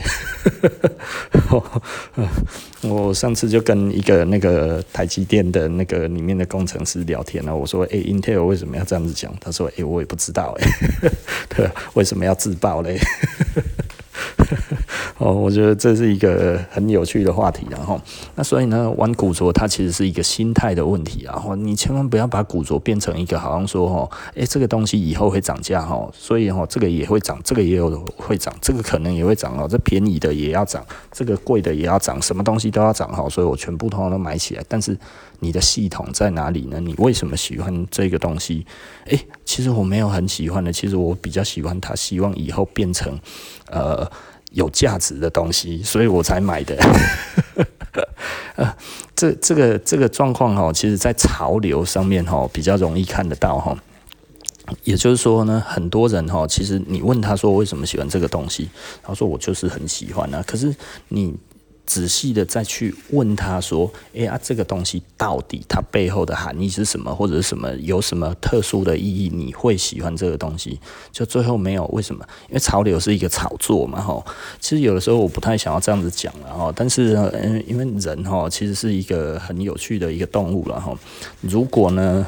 [2.89, 10.67] 我上次就跟一个那个台积电的那个里面的工程师聊天了，我说：“诶，Intel 为什么要这样子讲？”他说：“诶，我也不知道诶，
[11.56, 13.00] 对，为什么要自爆嘞？”
[15.19, 17.99] 哦，我觉得这是一个很有趣的话题，然后，
[18.36, 34.63] 那所以呢，玩古着它其实是一个心态的问题，然后你千万不要把古着变成一个好像说，哈，诶，这个东西以后会涨价，哈，所以哈，这个也会涨，这个也有会涨，这个可能也会涨哦，这便宜的也要涨，这个贵的也要涨，什么东西都要涨，哈，所以我全部通通都买起来。
[34.67, 34.97] 但是
[35.39, 36.80] 你的系统在哪里呢？
[36.80, 38.65] 你为什么喜欢这个东西？
[39.08, 43.19] 诶，其实我没有很喜欢的，其实我比较喜欢它，希望以后变成，
[43.69, 44.10] 呃。
[44.51, 46.75] 有价值的东西，所以我才买的。
[48.55, 48.75] 呃，
[49.15, 53.77] 这这个这个状况哈，其实在潮流上面哈比较容易看得到哈。
[54.83, 58.69] 也就是说呢，很多人哈，其实你问他说为什么喜欢这个东西，
[59.01, 60.43] 他说我就是很喜欢啊。
[60.45, 60.75] 可是
[61.07, 61.35] 你
[61.89, 69.28] 仔细的再去问他说，哎呀，这个东西到底它背后的含义是什么，或者是什么有什么特殊的意义？
[69.34, 70.80] 你会喜欢这个东西？
[71.12, 72.23] 就最后没有，为什么？
[72.47, 74.23] 因为潮流是一个炒作嘛，哈。
[74.60, 80.95] 其实有的时候我不太想要这样子讲了哈，但是嗯，因为人哈其实是一个很有趣的一个动物了哈。
[81.41, 82.23] 如果呢，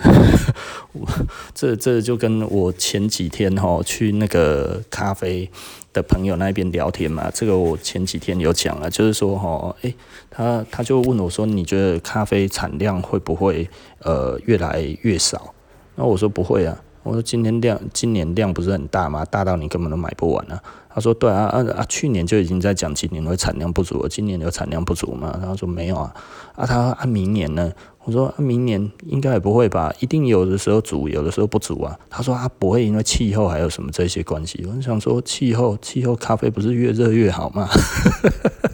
[1.54, 5.48] 这这就跟我前几天哈去那个咖啡。
[5.94, 9.94] 的朋友那边聊天嘛，这个我前几天有讲了，就是说哈，诶、
[10.30, 15.54] 他他就问我说，你觉得咖啡产量会不会呃越来越少？
[15.96, 19.26] 那我说不会啊，我说今天量今年量不是很大吗？
[19.26, 20.62] 大到你根本都买不完啊。
[20.94, 25.40] 他说对啊啊啊，去年就已经在讲今年会产量不足了，今年有产量不足吗？
[25.42, 26.14] 他说没有啊，
[26.56, 27.72] 啊他、啊、明年呢？
[28.04, 31.98] 我说、啊、明年应该也不会吧，一定有的时候足，有的时候不足啊。
[32.10, 34.68] 他说、啊、不会因为气候还有什么这些关系。
[34.68, 37.70] 我想说气候气候咖啡不是越热越好吗？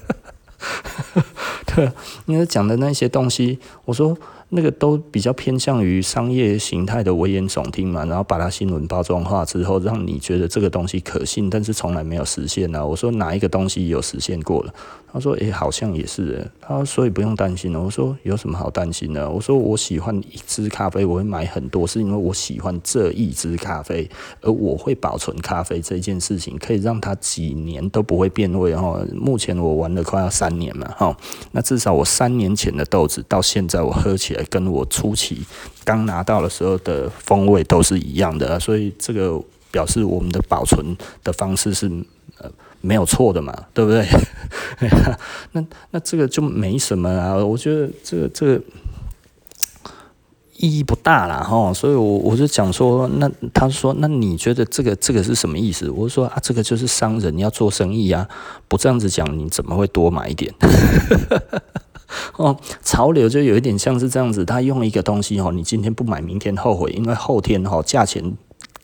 [1.76, 1.92] 对，
[2.26, 4.18] 因为讲的那些东西，我说。
[4.50, 12.86] 那个都比较偏向于商业形态的危言耸听嘛，然后把它新闻包装化之后，让你觉得这个东西可信，但是从来没有实现啊。
[12.86, 14.74] 我说哪一个东西有实现过了？
[15.12, 24.08] 他说：“诶、好像也是。”他说：“所以不用担心了。”我说：“有什么好担心的？”我说：“我喜欢一支咖啡，我会买很多，是因为我喜欢这一支咖啡，
[24.42, 28.76] 而我会保存咖啡这件事情，可以让它几年都不会变味。
[28.76, 31.16] 哈，目前我玩了快要三年了，哈，
[31.52, 35.46] 那至少我三年前的豆子到现在我喝起来，跟我初期
[35.86, 39.42] 刚拿到的时候的风味都是一样的，所以这个
[39.72, 41.90] 表示我们的保存的方式是。”
[42.88, 44.08] 没有错的嘛，对不对？
[45.52, 48.62] 那那这个就没什么啊，我觉得这个这个
[50.56, 55.90] 意义不大啦哈，所以我我就讲说，那他说，那你觉得这个这个是什么意思？
[55.90, 58.26] 我说啊，这个就是商人要做生意啊，
[58.70, 60.54] 不这样子讲，你怎么会多买一点？
[62.38, 68.38] 哦，潮流就有一点像是这样子，他用一个东西哦，你今天不买，明天后悔，因为后天哈价钱。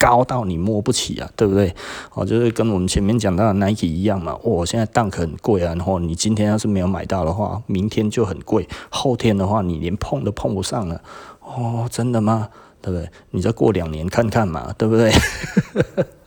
[0.04, 1.74] 高到你摸不起啊，对不对？
[2.14, 4.38] 哦，就是跟我们前面讲到的 Nike 一样嘛。
[4.44, 11.02] 哦，现在 Dunk 很贵啊，然后你今天要是没有买到的话，明天就很贵，后天的话你连碰都碰不上了。
[11.40, 12.50] 哦，真的吗？
[12.82, 13.10] 对不对？
[13.32, 15.10] 你再过两年看看嘛，对不对？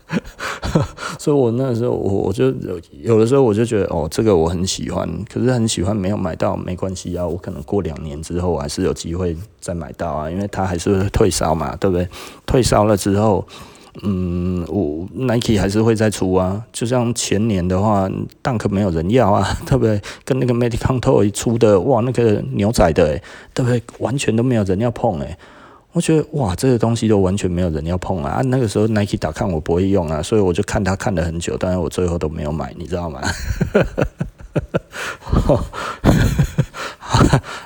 [1.18, 12.08] 所以，我那时候，我我就有有的时候，我就觉得，哦，这个我很喜欢，可是很喜欢，没有买到没关系啊，我可能过两年之后，我还是有机会再买到啊，因为它还是会退烧嘛，对不对？
[12.44, 13.44] 退烧了之后，
[14.02, 18.08] 嗯，我 Nike 还是会再出啊，就像前年的话
[18.42, 20.00] ，Dunk 没有人要啊， 对不对？
[20.24, 23.20] 跟那个 Metcon Toy 出的，哇，那个牛仔的，
[23.54, 23.82] 对不对？
[23.98, 25.36] 完全都没有人要碰，诶。
[25.96, 28.32] 我觉得哇，这个东西都完全没有人要碰啊！
[28.32, 33.22] 啊，那个时候 Nike 打看我不会用啊，所以我就看它看了很久，但是我最后都没有买，你知道吗？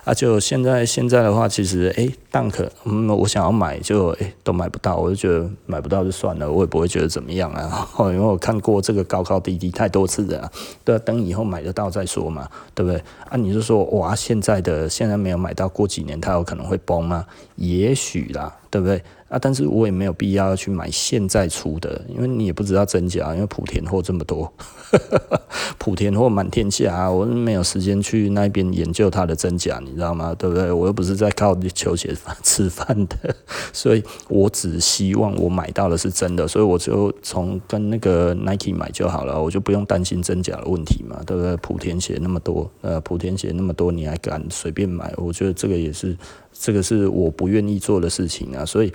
[0.04, 10.48] 啊，就现在现在的话，其实诶，Dunk，嗯，我想要买就诶都买不到，我就觉得买不到就算了，我也不会觉得怎么样啊， 因为我看过这个高高低低太多次了，
[10.84, 13.02] 对啊，等以后买得到再说嘛，对不对？
[13.28, 17.26] 啊，你就说哇，现在的现在没有买到，过几年它有可能会崩吗？
[17.60, 19.02] 也许啦，对不对？
[19.28, 24.52] 啊，但是我也没有必要去买现在出的，因为你也不知道真假，因为莆田货这么多，
[25.78, 30.34] 莆田货满天下啊，我没有时间去那边研究它的真假，你知道吗？
[30.36, 30.72] 对不对？
[30.72, 33.36] 我又不是在靠球鞋吃饭的，
[33.72, 41.54] 所以我只希望我买到的是真的，所以我就从跟那个 Nike 买就好了，我就不用担心真假的问题嘛，对不对？
[41.58, 45.12] 莆田鞋那么多，呃，莆田鞋那么多，你还敢随便买？
[45.18, 46.16] 我觉得这个也是。
[46.62, 48.92] 这个是我不愿意做的事情啊，所以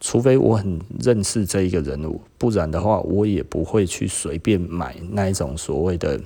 [0.00, 6.18] 除非我很认识这一个人物，不然的话，我也不会去随便买那一种所谓的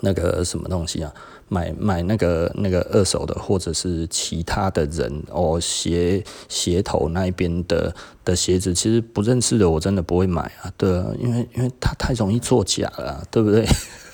[0.00, 1.12] 那个什么东西啊，
[1.48, 7.94] 买买那个那个二手的，或者是其他的人哦鞋鞋头那边的
[8.26, 13.66] 的鞋子，其实不认识的我真的不会买啊，对啊，因为因为它太容易作假了，对不对？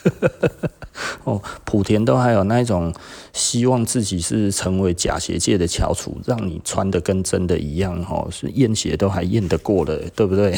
[1.25, 2.93] 哦，莆田都还有那一种
[3.33, 10.55] 希望自己是成为假鞋界的翘楚，让你穿的跟真的一样，哦，是验鞋都还验得过的，对不对？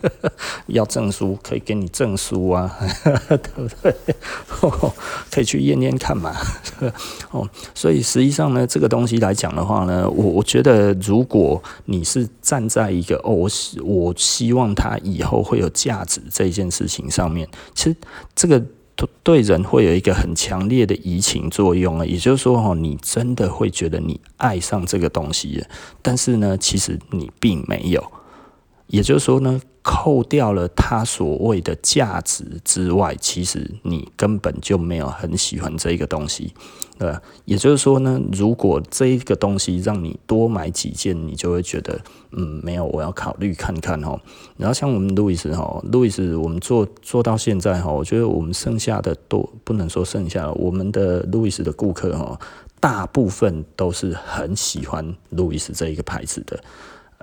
[0.66, 2.76] 要证书可以给你证书啊，
[3.28, 3.94] 对不对？
[4.60, 4.92] 哦，
[5.30, 6.34] 可以去验验看嘛。
[7.30, 17.96] 哦，所以实际上呢，这个东西来讲的话呢，我我觉得如果你是站在一个哦，我希我希望他以后会有价值这件事情上面，其实
[18.34, 18.60] 这个。
[19.24, 25.62] 对人会有一个很强烈的移情作用啊，也就是说，哈，你真的会觉得你爱上这个东西，
[26.00, 28.00] 但是呢，其实你并没有，
[28.86, 36.52] 也就是说呢，扣掉了它所谓的价值之外，其实你根本就没有很喜欢这个东西，
[36.98, 37.20] 对吧？
[37.44, 41.98] 也就是说呢，如果这一个东西让你多买几件，你就会觉得，
[42.32, 44.20] 嗯，没有，我要考虑看看哦。
[44.56, 52.38] 然后像我们路易斯哈，路易斯我们做做到现在哈，我觉得我们剩下的都不能说剩下了，我们的路易斯的顾客哈，
[52.80, 56.62] 大部分都是很喜欢路易斯这一个牌子的。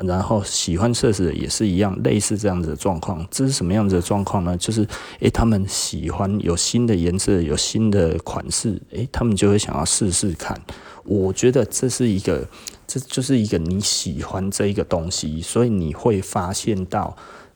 [0.06, 3.26] 然后喜欢设施的也是一样，类似这样子的状况。
[3.32, 4.58] 这是什么样子的状况呢？
[4.58, 4.88] 就是，
[5.20, 10.60] 诶，他们喜欢有新的颜色，有新的款式，诶，他们就会想要试试看。
[11.04, 12.48] 我觉得这是一个，
[12.88, 17.16] 这就是一个你喜欢这一个东西，所以你会发现到，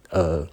[0.09, 0.47] 呃。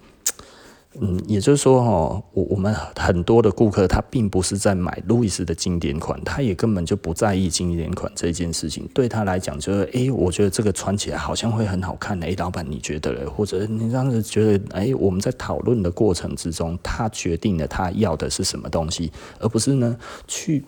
[1.01, 8.87] 嗯，也就是说，哦，我我们很多的顾客他并不是在买路易斯的经典款，他也根本就不在意经典款这件事情。
[8.93, 12.21] 对他来讲，就是，诶，我觉得这个穿起来好像会很好看。
[12.21, 13.25] 诶，老板你觉得嘞？
[13.25, 20.65] 或者你这样子觉得，诶，我们在讨论的过程之中，他决定了他要的是什么东西，而不是呢去。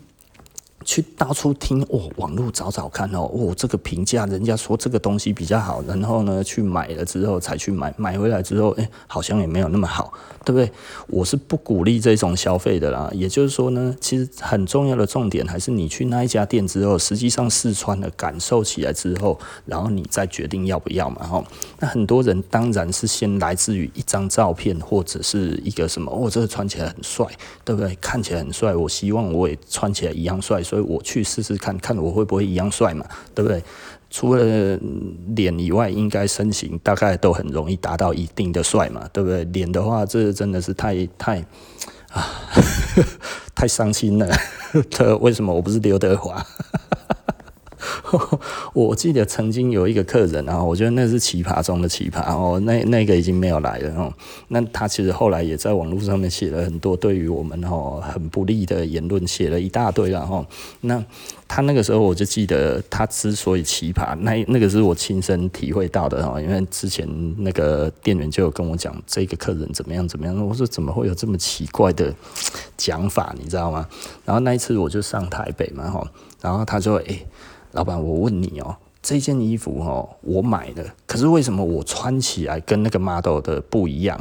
[0.84, 10.12] 去到处听哦，网络找找看哦，哦，这个评价，人家说这个东西比较好，然后呢，去买了之后才去买，买回来之后，哎，好像也没有那么好，
[10.44, 10.70] 对不对？
[11.08, 13.10] 我是不鼓励这种消费的啦。
[13.12, 21.42] 也就是说呢，其实很重要的重点还是你去那一家店之后，实际上试穿了，感受起来之后，然后你再决定要不要嘛，哈。
[21.80, 27.26] 那很多人当然是先来自于一张照片或者是一个什么，哦，这个穿起来很帅，
[27.64, 27.96] 对不对？
[28.02, 30.62] 看起来很帅，我希望我也穿起来一样帅。
[30.74, 33.62] 所以我去试试看看我会不会一样帅嘛，对不对？
[34.10, 34.76] 除了
[35.36, 39.44] 脸以外，应该身形大概都很容易达到一定的帅嘛，对不对？
[39.44, 41.38] 脸的话，这真的是太太
[42.10, 42.26] 啊，
[43.54, 44.28] 太伤心了。
[45.20, 46.44] 为什么我不是刘德华？
[48.72, 54.12] 我记得曾经有一个客人啊，我觉得那是奇葩中的奇葩哦，那那个已经没有来了哦。
[54.48, 60.44] 那他其实后来也在网络上面写了很多对于我们哦很不利的言论，写了一大堆然后。
[60.80, 61.02] 那
[61.46, 67.06] 他那个时候我就记得，他之所以奇葩，那那个是我亲身体会到的哦，因为之前
[67.38, 72.12] 那个店员就有跟我讲这个客人怎么样怎么样，我说怎么会有这么奇怪的
[72.76, 73.86] 讲法，你知道吗？
[74.24, 76.06] 然后那一次我就上台北嘛哈，
[76.40, 77.26] 然后他就诶。
[77.74, 84.18] 老板，我问你哦，这件衣服哦，我买的，可是为什么我穿起来跟那个 model 的不一样？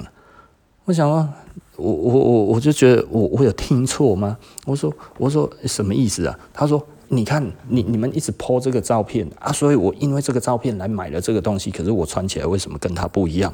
[0.85, 1.29] 我想说，
[1.77, 4.35] 我我我我就觉得我我有听错吗？
[4.65, 6.37] 我说我说什么意思啊？
[6.51, 13.53] 他说，你看你你们一直 po 这个照片啊，所以我因为这个照片来买了这个东西，可是我穿起来为什么跟他不一样？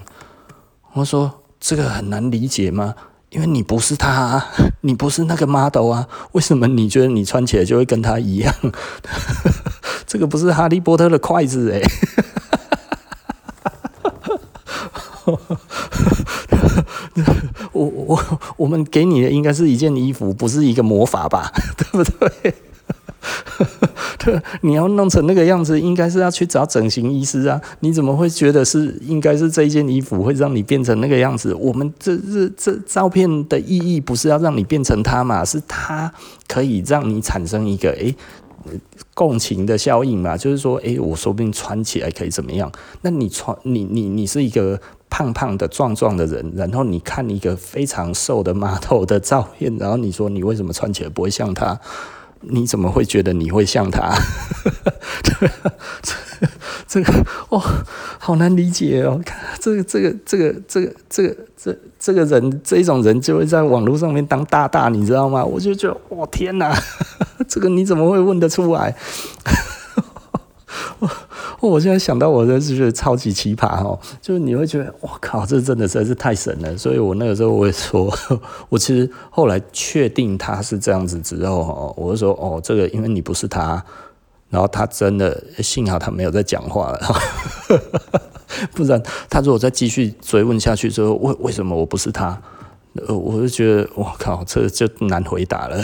[0.93, 1.29] 我说
[1.59, 2.95] 这个很难理解吗？
[3.29, 4.43] 因为你不是他，
[4.81, 8.51] 你不是那个 model 啊，为什么你觉得你穿起来就会跟他一样？
[10.09, 11.79] 这个不是哈利波特的筷子 哎，
[17.71, 21.51] 我我我们给你的应该是一件衣服，不是一个魔法吧？
[21.77, 22.55] 对不对？
[24.17, 27.61] 对，你要弄成那个样子，应该是要去找整形医师啊！
[27.81, 31.53] 你怎么会觉得是应该是这一件衣服会让你变成那个样子？
[31.53, 35.45] 我们这这这照片的意义不是要让你变成他嘛？
[35.45, 36.11] 是他
[36.47, 38.15] 可以让你产生一个诶。
[39.13, 42.71] 共情的效应嘛，就是说，诶，我说不定穿起来可以怎么样？
[43.01, 51.79] 那你穿，你你你是一个胖胖的、壮壮的人，然后你看一个非常瘦的码头的照片，然后你说你为什么穿起来不会像他？
[52.41, 54.13] 你怎么会觉得你会像他？
[56.01, 56.47] 这
[56.87, 57.13] 这个
[57.49, 57.61] 哦，
[58.17, 59.19] 好难理解哦。
[59.25, 65.43] 看这个这个这个这个这个这这个人这一种人就会在网络上面当大大，你知道吗？
[65.43, 66.73] 我就觉得，哇，天哪！
[67.47, 68.95] 这个你怎么会问得出来？
[70.99, 71.09] 我
[71.71, 76.77] 我现在想到，我真是觉得超级奇葩哦，就是你会觉得，我靠，这真的实在是太神了。
[76.77, 78.11] 所以我那个时候我也说，
[78.69, 83.83] 我其实后来确定他是这样子之后，哦，我就说，哦，这个因为你不是他，
[84.49, 86.99] 然后他真的幸好他没有在讲话了，
[88.73, 92.41] 不然他如果再继续追问下去之后，为为什么我不是他？
[93.07, 95.79] 呃，我就觉得，我靠，这就难回答了。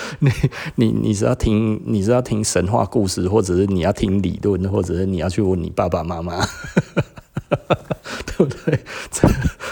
[0.20, 0.30] 你
[0.76, 6.38] 你你是要听你是要听神话故事，或者是你要听理论，或者是你要去问你爸爸妈妈，
[8.26, 8.78] 对不对？
[9.10, 9.28] 这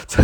[0.06, 0.22] 这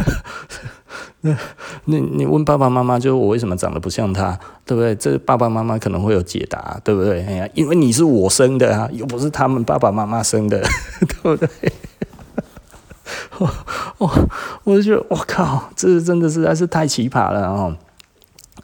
[1.25, 1.37] 那
[1.85, 4.93] 你你问爸爸妈妈，就是我为什么长得不像他，对不对？
[4.97, 7.25] 这爸爸妈妈可能会有解答，对不对？
[7.25, 10.61] 哎呀，因为你是我生的啊，又不是他们爸爸妈妈生的，
[11.01, 11.49] 对不对？
[13.39, 13.49] 我
[13.99, 14.29] 我
[14.65, 17.77] 我就觉得我靠，这真的实在是太奇葩了哦。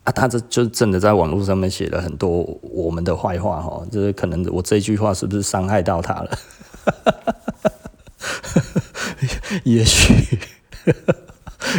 [0.05, 6.39] 啊，他这就真的在网络上面写了很多我们的坏话哈，就是可能我这句话是不是伤害到他了？
[9.65, 10.39] 也许。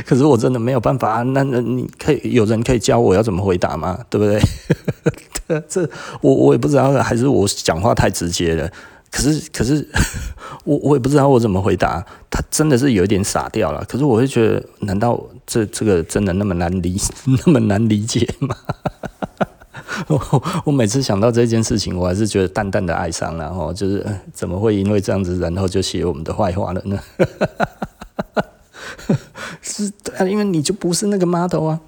[0.06, 4.00] 可是我真的没有办法，那那你可以有人可以教我要怎么回答吗？
[4.10, 4.26] 对不
[5.48, 5.62] 对？
[5.68, 5.90] 这
[6.22, 8.70] 我我也不知道，还是我讲话太直接了。
[9.12, 9.88] 可是可是
[10.66, 12.06] 我我也不知道我怎么回答。
[12.32, 13.84] 他真的是有一点傻掉了。
[13.86, 16.96] 可是我会觉得，难道这这个真的那么难理
[17.46, 18.56] 那么难理解吗？
[20.08, 23.36] 我我每次想到这件事情，我还是觉得淡淡的哀伤。
[23.38, 27.00] 然后就是怎么会因为这样子，然后就写我们的坏话了呢？
[29.62, 29.92] 是，
[30.28, 31.80] 因为你就不是那个 model 啊，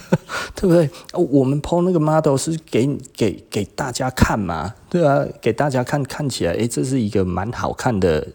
[0.54, 0.88] 对不对？
[1.12, 8.26] 我们 PO 那个 model 是给给给大家看嘛，对啊，给大家看，看起来，诶，这是一个蛮好看的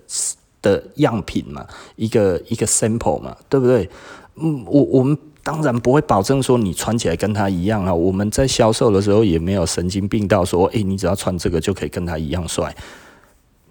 [0.62, 1.66] 的样品嘛，
[1.96, 3.90] 一个一个 sample 嘛，对不对？
[4.36, 7.94] 嗯，我我们当然不会保证说你穿起来跟他一样啊。
[7.94, 12.76] 我们在销售的时候也没有神经病到说，诶，你只要穿这个就可以跟他一样帅，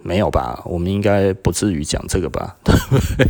[0.02, 0.60] 没有吧？
[0.64, 2.56] 我们应该不至于讲这个吧？
[2.64, 3.28] 对不对？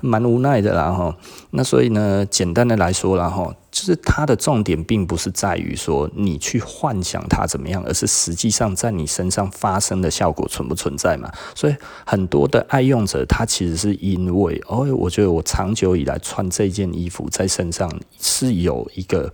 [0.00, 1.16] 蛮无奈的啦哈，
[1.50, 11.28] 那所以呢，简单的来说啦哈，就是它的重点并不是在于说你去幻想它怎么样，而是实际上在你身上发生的效果存不存在嘛。
[11.52, 11.74] 所以
[12.06, 19.32] 很多的爱用者，他其实是因为哦，我觉得我长久以来穿这件衣服在身上是有一个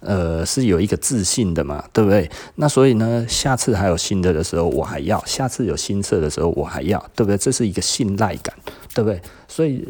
[0.00, 2.30] 呃，是有一个自信的嘛，对不对？
[2.54, 7.36] 那所以呢，下次还有新的的时候我还要，下次有新色的时候我还要，对不对？
[7.36, 8.54] 这是一个信赖感。
[8.94, 9.18] 对不对？
[9.48, 9.88] 所以，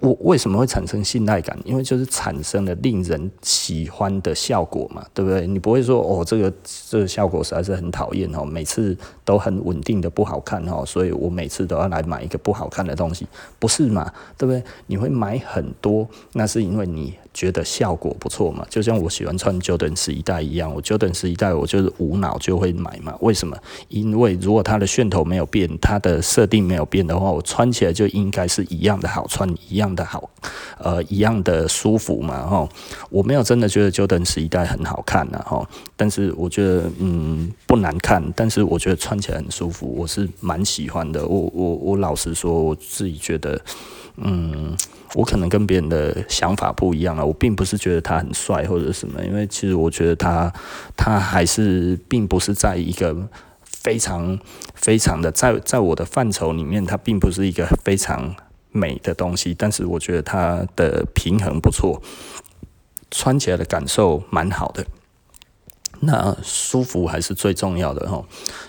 [0.00, 1.58] 我为什么会产生信赖感？
[1.64, 5.46] 因为就是产生了令人喜欢的效果嘛，对不对？
[5.46, 6.52] 你不会说哦，这个
[6.88, 13.26] 这个效果实在是很讨厌哦，每次都很稳定的不好看哦，所以我每次都要来买一个不好看的东西，
[13.58, 14.10] 不是嘛？
[14.38, 14.62] 对不对？
[14.86, 17.14] 你会买很多，那是因为你。
[17.32, 18.66] 觉得效果不错嘛？
[18.68, 23.14] 就像我喜欢穿 Jordan 十一代一样，我 Jordan 十一代我就是无脑就会买嘛。
[23.20, 23.56] 为什么？
[23.88, 30.28] 因为如果它的楦头没有变，它的设定没有变的话，我穿起来就应该是一样的好穿，一样的好，
[30.78, 32.46] 呃，一样的舒服嘛。
[32.46, 32.68] 哈，
[33.10, 41.26] 我没有真的觉得 Jordan 十一代很好看呐，哈，但是我觉得嗯不难看，但是我觉得穿起来很舒服，我是蛮喜欢的。
[41.26, 43.60] 我我我老实说，我自己觉得。
[44.22, 44.76] 嗯，
[45.14, 47.24] 我可能跟别人的想法不一样啊。
[47.24, 50.52] 我并不是觉得他很帅或者什么，因为其实我觉得他
[50.96, 53.28] 他还是并不是在一个
[53.62, 54.38] 非常
[54.74, 58.34] 非常的在在我的范畴里面，他并不是一个非常
[58.70, 59.54] 美的东西。
[59.56, 62.00] 但是我觉得他的平衡不错，
[63.10, 64.84] 穿起来的感受蛮好的。
[66.00, 68.24] 那舒服还是最重要的哈，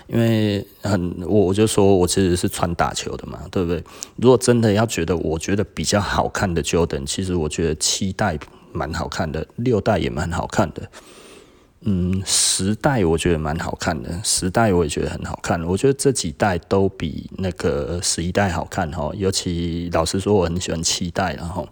[0.06, 3.82] 因为很我我就说我其实是穿打球的嘛，对不对？
[4.16, 8.38] 如果真的要觉得我觉得比较好看的 Jordan，其实我觉得七代
[8.72, 10.82] 蛮好看的，六代也蛮好看的。
[11.84, 15.60] 嗯，十代我觉得蛮好看的，十代我也觉得很好看。
[15.64, 21.68] 我觉得这几代都比那个十一代好看哈，尤其老实说，我很喜欢七代，然后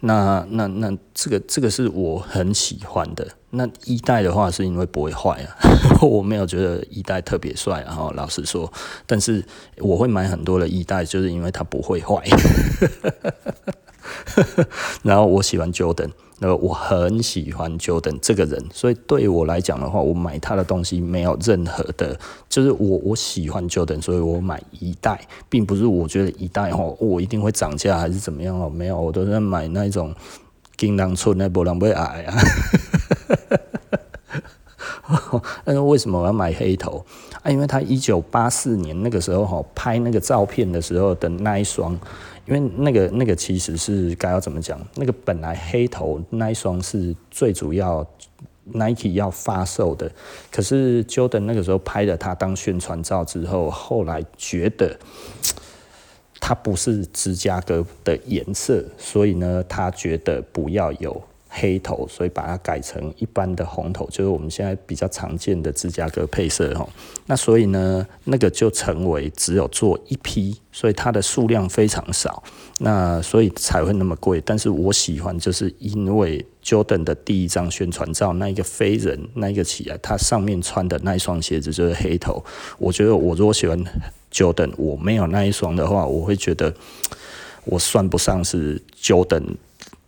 [0.00, 3.26] 那那那这个这个是我很喜欢的。
[3.50, 5.56] 那一代的话是因为不会坏啊，
[6.04, 8.70] 我没有觉得一代特别帅，然后老实说，
[9.06, 9.42] 但是
[9.78, 12.22] 我会买很多的一代，就是因为它不会坏。
[15.02, 16.10] 然后我喜欢 Jordan。
[16.38, 22.18] 那我很喜欢 Jordan 这个人，所以对我来讲的话，我买他的东西没有任何的，
[22.48, 30.14] 就是我我喜欢 Jordan，所以我买一代，并不是我觉得一代哦，我一定会涨价还是怎么样哦，没有，我都在买那种
[30.76, 32.34] 金刚寸的，不然不会矮啊。
[35.64, 37.02] 但 是为什么我要买黑头
[37.42, 37.50] 啊？
[37.50, 41.98] 因为他一九八四年那个时候哈拍那个照片的时候的那一双。
[42.46, 44.80] 因为那个那个其实是该要怎么讲？
[44.94, 48.06] 那个本来黑头那一双是最主要
[48.64, 50.10] Nike 要发售的，
[50.50, 54.96] 可是 Jordan 那个时候拍了他当宣传照之后，后来觉得
[56.40, 61.22] 它不是芝加哥的颜色，所以呢，他觉得不要有。
[61.58, 66.86] 黑头，所以把它改成一般的红头，就是我们现在比较常见的芝加哥配色哈。
[67.24, 72.42] 那所以呢，那个就成为只有做一批，所以它的数量非常少，
[72.80, 74.40] 那所以才会那么贵。
[74.44, 82.44] 但是我喜欢，就是因为 Jordan 的第一张宣传照，那一个飞人，那一个起来，他上面穿的那一双鞋子就是黑头。
[82.78, 83.82] 我觉得我如果喜欢
[84.30, 86.74] Jordan，我没有那一双的话，我会觉得
[87.64, 89.56] 我算不上是 Jordan。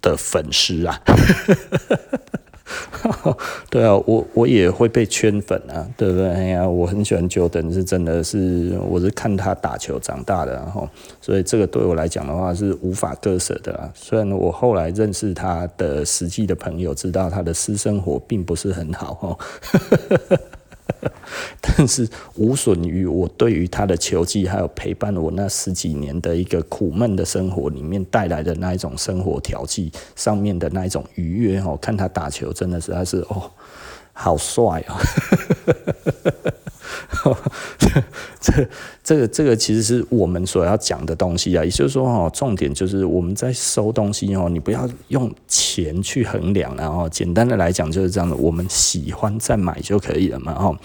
[0.00, 1.00] 的粉丝啊，
[3.70, 6.28] 对啊，我我也会被圈粉啊，对不对？
[6.28, 10.88] 哎呀，我很喜欢 Jordan，是真的是，我是看他打球长大的，然后，
[11.20, 13.90] 所以这个对我来讲的话是无法割舍的啦。
[13.94, 19.38] 虽然我后来认识他的实际的朋友，知道他的私生活并不是很好哈。
[21.60, 33.50] 但是无损于我对于他的球技，还有陪伴我那十几年的一个苦闷的生活里面带来的那一种生活调剂上面的那一种愉悦哦，看他打球真的实在是哦，
[34.12, 34.96] 好帅哦。
[38.40, 38.68] 这
[39.02, 50.76] 这个这个其实是我们所要讲的东西啊，也就是说哦，重点就是我们在收东西哦，你不要用钱去衡量，然后简单的来讲就是这样的，我们喜欢再买就可以了嘛，哦，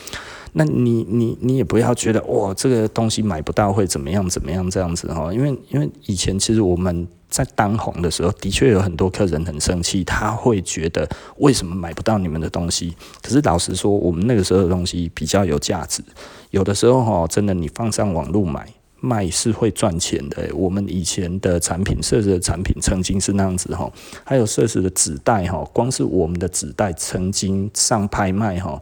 [0.54, 7.08] 那你你你也不要觉得哇，这个东西买不到会怎么样怎么样这样子哈，因为因为以前其实我们。
[7.34, 12.96] 在当红的时候，的确有很多客人很生气，他会觉得为什么买不到你们的东西？
[13.24, 16.04] 可是老实说，我们那个时候的东西比较有价值。
[16.52, 20.48] 有的时候哈，真的你放上网络买卖是会赚钱的。
[20.54, 23.92] 我们以前的产品，设置的产品曾经是那样子哈，
[24.24, 28.80] 还有设置的纸袋哈，光是我们的纸袋曾经上拍卖哈，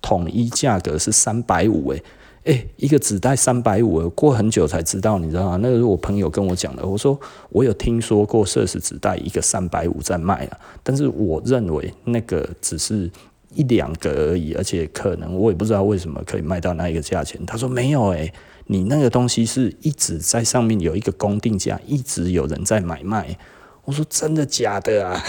[0.00, 2.00] 统一价格是三百五诶。
[2.44, 5.58] 哎、一个纸袋三百五，过很久才知道，你知道吗？
[5.60, 6.86] 那个是我朋友跟我讲的。
[6.86, 7.18] 我说
[7.50, 13.10] 我有听说过设施纸袋一个三百五在卖啊，但是我认为那个只是
[13.54, 17.44] 一两个而已，而且可能我也不知道为什么可以卖到那一个价钱。
[17.44, 18.32] 他说没有、欸，诶，
[18.66, 23.36] 你那个东西是一直在上面有一个公定价，一直有人在买卖。
[23.84, 25.20] 我说真的假的啊？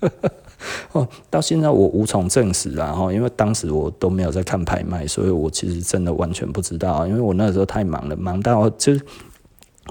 [0.92, 8.92] 哦，到现在我无从证实啊，哈，因为当时我都没有在看拍卖，所以我其实真的完全不知道，因为我那时候太忙了，忙到就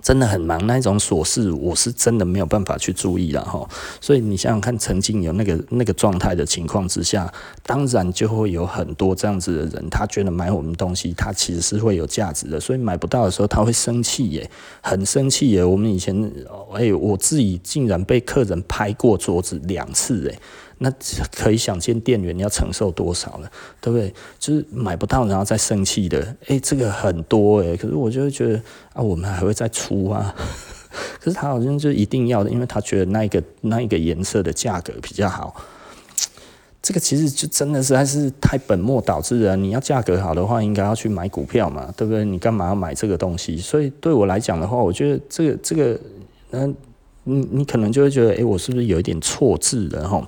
[0.03, 3.67] 真的很忙，那一种琐事我是真的没有办法去注意了哈。
[4.01, 14.51] 所以你想想看，曾经有那个那个状态的情况之下，当然就会有很多这样子的人，他觉得买我们东西，他其实是会有价值的，所以买不到的时候他会生气耶，
[14.81, 15.63] 很生气耶。
[15.63, 16.13] 我们以前，
[16.73, 20.37] 哎、欸，我自己竟然被客人拍过桌子两次哎。
[20.79, 20.91] 那
[21.33, 24.13] 可以想见店员要承受多少了，对不对？
[24.37, 28.61] 就是买不到然后再生气的，诶、这个很多诶、可是我就会觉得
[28.93, 30.35] 啊，我们还会再出啊。
[31.19, 35.55] 可是他好像就一定要的，因为他觉得那一个那一个颜色的价格比较好。
[36.81, 39.55] 这个其实就真的是还是太本末倒置了。
[39.55, 42.23] 你要价格好的话，应该要去买股票嘛，对不对？
[42.23, 43.57] 你干嘛要买这个东西？
[43.57, 45.99] 所以对我来讲的话，我觉得这个这个，
[46.51, 46.75] 嗯，
[47.23, 50.25] 你你可能就会觉得，诶、我是不是有一点错字了哈？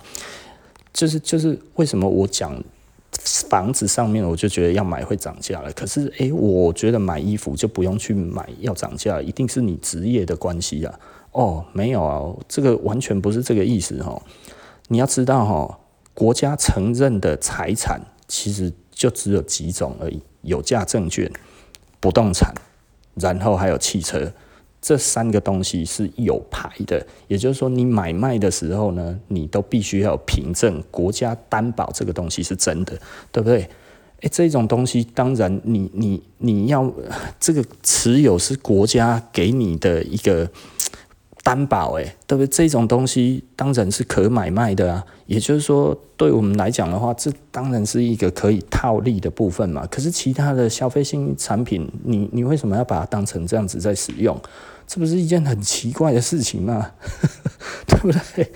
[0.97, 2.59] 就是就是为什么我讲
[3.47, 5.71] 房子上面，我就觉得要买会涨价了。
[5.73, 10.99] 可是诶，我觉得买衣服就不用去买要涨价，一定是你职业的关系啊。
[11.33, 14.19] 哦，没有啊，这个完全不是这个意思哈。
[14.87, 15.79] 你要知道哈，
[16.15, 21.31] 国家承认的财产其实就只有几种而已：有价证券、
[21.99, 22.51] 不动产，
[23.13, 24.33] 然后还有汽车。
[24.82, 32.97] 这三个东西是有牌的，也就是说，你买卖的时候呢，你都必须要有凭证，国家担保这个东西是真的，
[33.32, 33.67] 对不对？
[34.21, 36.91] 诶，这种东西当然你，你你你要
[37.39, 40.49] 这个持有是国家给你的一个
[41.47, 42.47] 担保，诶，对不对？
[42.47, 45.01] 这种东西当然是可买卖的啊。
[45.27, 49.87] 也就是说，对我们来讲的话，这当然是一个可以套利的部分嘛。
[49.89, 54.37] 可是其他的消费性产品，你你为什么要把它当成这样子在使用？
[54.85, 56.91] 这不是一件很奇怪的事情吗？
[57.87, 58.51] 对不对？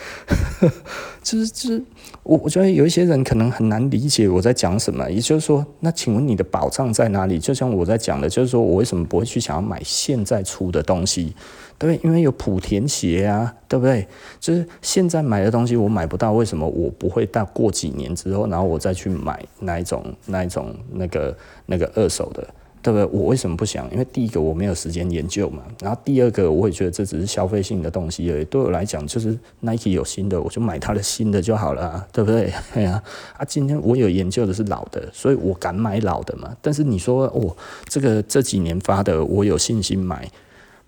[1.23, 1.83] 就是就是，
[2.23, 5.09] 我我觉得有一些人可能很难理解我在讲什么。
[5.09, 7.39] 也就是说，那请问你的保障在哪里？
[7.39, 11.33] 就像我在讲的，就是说我为什么不会去想要买现在出的东西？
[11.82, 14.07] 对，因为有莆田鞋啊，对不对？
[14.39, 22.47] 就是现在买的东西我买不到，为什么我不会到过几年之后，然后我再去买那一种那一种那个那个二手的？
[22.84, 23.05] 对不对？
[23.11, 23.91] 我为什么不想？
[23.91, 28.45] 因为第一个我没有时间研究嘛，然后第二个我也觉得这只是消费性的东西而已。
[28.45, 32.53] 对我来讲，就是 Nike 有新的，我就买它的新的就好了，对不对？
[32.75, 33.03] 对啊，
[33.38, 36.55] 啊，今天我有研究的是老的，所以我敢买老的嘛。
[36.61, 37.55] 但是你说哦，
[37.88, 40.29] 这个这几年发的，我有信心买。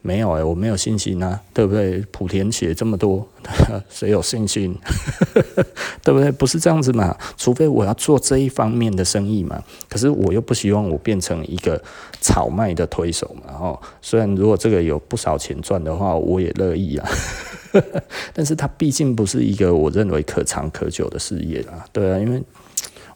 [0.05, 2.03] 没有哎、我没有信心啊，对不对？
[2.11, 3.25] 莆田鞋这么多，
[3.89, 4.75] 谁有信心？
[6.03, 6.29] 对不对？
[6.33, 9.63] 不是这样子嘛，除非我要做这一方面的生意嘛。
[9.89, 11.81] 可是我又不希望我变成一个
[12.19, 13.53] 炒卖的推手嘛。
[13.57, 17.09] 哦，虽然如果这个有不少钱赚的话，我也乐意啊。
[18.35, 21.85] 但是它毕竟不是一个我认为可长可久的事业啦。
[21.93, 22.43] 对啊，因为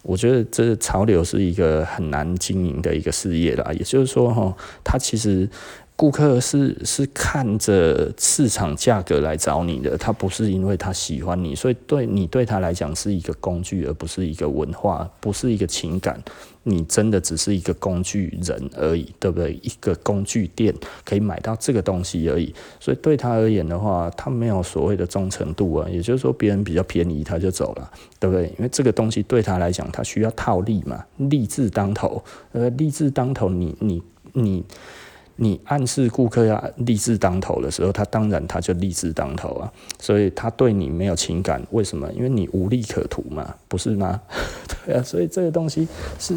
[0.02, 3.70] 我觉得这潮流是一个很难经营的一个事业啦。
[3.74, 5.46] 也就是说，哈，它其实。
[5.98, 16.22] 顾客是是看着市场价格来找你的，他不是因为他喜欢你，所以对你对他来讲是一个工具，而不是一个文化，不是一个情感。
[16.62, 19.54] 你真的只是一个工具人而已，对不对？
[19.54, 20.72] 一个工具店
[21.04, 22.54] 可以买到这个东西而已。
[22.78, 25.88] 所以对他而言的话，他没有所谓的忠诚度啊。
[25.90, 27.90] 也就是说，别人比较便宜，他就走了，
[28.20, 28.44] 对不对？
[28.56, 32.22] 因为这个东西对他来讲，他需要套利嘛，利字当头。
[32.52, 34.00] 呃，利字当头，你你
[34.32, 34.64] 你。
[35.40, 42.12] 你暗示顾客要利字当头的时候，他当然他就利字当头啊，所以他对你没有情感，为什么？
[42.12, 44.20] 因为你无利可图嘛，不是吗？
[44.84, 45.86] 对啊，所以这个东西
[46.18, 46.36] 是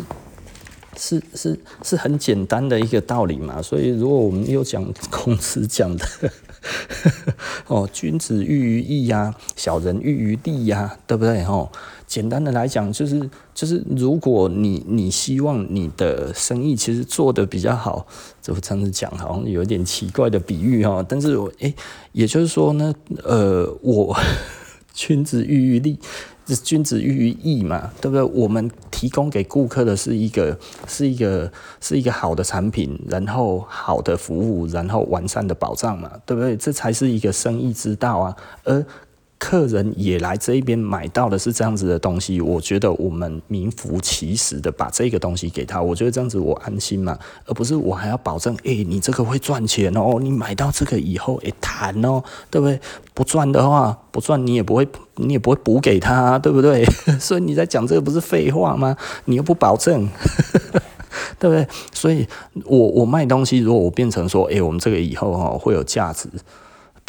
[0.95, 3.59] 是是是很简单的一个道理嘛。
[3.59, 6.05] 所以如果我们又讲孔子讲的
[7.65, 11.43] 哦，君子喻于义呀，小人喻于利呀，对不对？
[11.45, 11.67] 哦。
[12.11, 18.05] 简单的来讲，就是就是，如果你你希望你的生意其实做得比较好，
[18.41, 21.01] 这这样子讲好像有点奇怪的比喻哈。
[21.07, 21.73] 但是我诶、
[22.11, 22.93] 也就是说呢，
[23.23, 24.13] 呃，我
[24.93, 25.97] 君子喻于利，
[26.61, 28.21] 君子喻于义嘛，对不对？
[28.21, 30.59] 我们提供给顾客的是一个
[30.89, 31.49] 是一个
[31.79, 36.57] 是一个好的产品，然后好的服务，然后完善的保障嘛，对不对？
[36.57, 38.35] 这才是一个生意之道啊，
[38.65, 38.85] 而。
[39.41, 47.17] 客人也来这一边买到的是这样子的东西，我觉得我们名副其实的把这个东西给他，我觉得这样子我安心嘛，
[47.47, 52.79] 而不是我还要保证，哎、欸，你这个会赚钱哦，你买到这个以后，哎，谈哦，对不对？
[53.15, 56.85] 不赚的话，不赚你也不会，你也不会补给他，对不对？
[57.19, 58.95] 所以你在讲这个不是废话吗？
[59.25, 60.07] 你又不保证，
[61.39, 61.67] 对不对？
[61.91, 62.27] 所以
[62.65, 66.29] 我我卖东西，如果我变成说，哎，我们这个以后哈会有价值。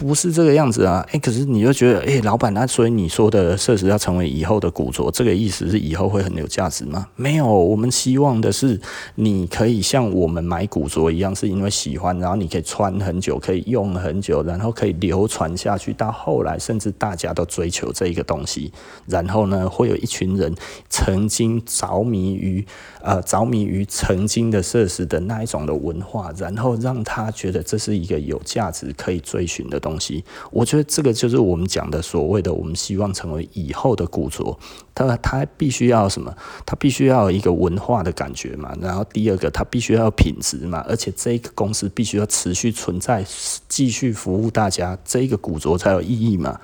[0.03, 7.07] 不是这个样子啊，哎、可是你又觉得，哎、老板，那所以你说的设施要成为以后的古着，这个意思是以后会很有价值吗？
[7.15, 8.81] 没有，我们希望的是
[9.15, 18.73] 你可以像我们买古着一样，是因为喜欢，然后你可以穿很久，可以用很久，然后可以流传下去，到后来甚至大家都追求这一个东西，
[19.07, 20.53] 然后呢，会有一群人
[20.89, 22.67] 曾经着迷于
[23.03, 29.92] 呃着迷于曾经的设施的那一种的文化，然后让他觉得这是一个有价值可以追寻的东西。
[29.93, 34.59] 东西，我觉得这个就是我们讲的所谓的，我们希望成为以后的古着，
[34.95, 36.35] 它它必须要什么？
[36.65, 38.75] 它必须要一个文化的感觉嘛。
[38.81, 40.83] 然后第二个，它必须要品质嘛。
[40.89, 43.23] 而且这个公司必须要持续存在，
[43.69, 46.59] 继续服务大家，这个古着才有意义嘛。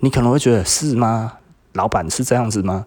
[0.00, 1.38] 你可能会觉得是吗？
[1.72, 2.84] 老板是这样子吗？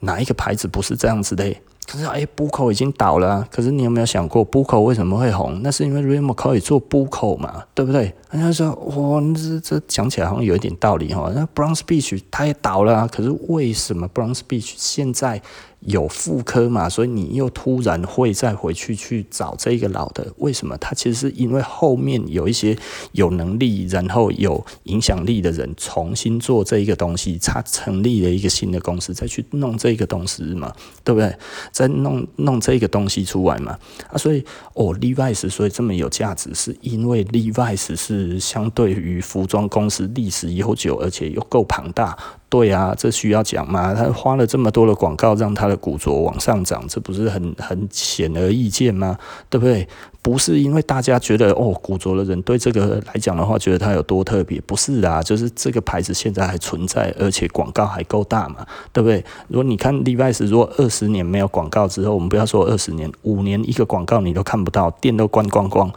[0.00, 1.56] 哪一个牌子不是这样子的？
[1.90, 3.44] 可是哎，Buco 已经倒了。
[3.50, 5.60] 可是你有没有想过，Buco 为什么会红？
[5.60, 8.14] 那是因为 Remo 可以做 Buco 嘛，对不对？
[8.30, 11.32] 人家说，哇，这这讲起来好像有一点道理哈。
[11.34, 13.08] 那 Bronze Beach 它也倒了。
[13.08, 15.42] 可是为什么 Bronze Beach 现在？
[15.80, 20.76] 有妇科嘛，所以你又突然会再回去去找这个老的，为什么？
[20.76, 22.76] 他其实是因为后面有一些
[23.12, 30.70] 有能力，然后有影响力的人重新做这一个东西，他成立了一个新的公司，再去弄这个东西嘛，
[31.02, 31.34] 对不对？
[31.72, 33.78] 再弄弄这个东西出来嘛，
[34.12, 42.16] 啊，所以哦，Levi's 所以这么有价值，是因为 Levi's 是相对于服装公司历史悠久，而且又够庞大。
[42.50, 43.94] 对啊，这需要讲吗？
[43.94, 49.16] 他花了这么多的广告，让他的古着往上涨，这不是很很显而易见吗？
[49.48, 49.86] 对不对？
[50.20, 59.24] 不是因为大家觉得哦，古着的人对这个来讲的话，觉得它有多特别，不是啊，就是这个牌子现在还存在，而且广告还够大嘛，对不对？
[59.46, 65.88] 如果你看 Levi's，如果二十年没有广告之后，我们不要说二十年，五年一个广告你都看不到，店都关光光，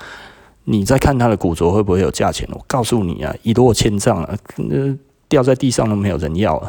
[0.66, 2.48] 你再看他的古着会不会有价钱？
[2.54, 4.38] 我告诉你啊，一落千丈啊，
[4.70, 4.96] 呃。
[5.34, 6.62] 掉在地上都没有人要，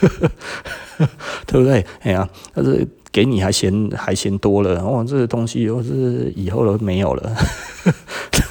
[1.46, 1.82] 对不对？
[2.02, 7.34] 哎呀，但是给你还嫌还嫌多了哦，这个东西又是以后都没有了，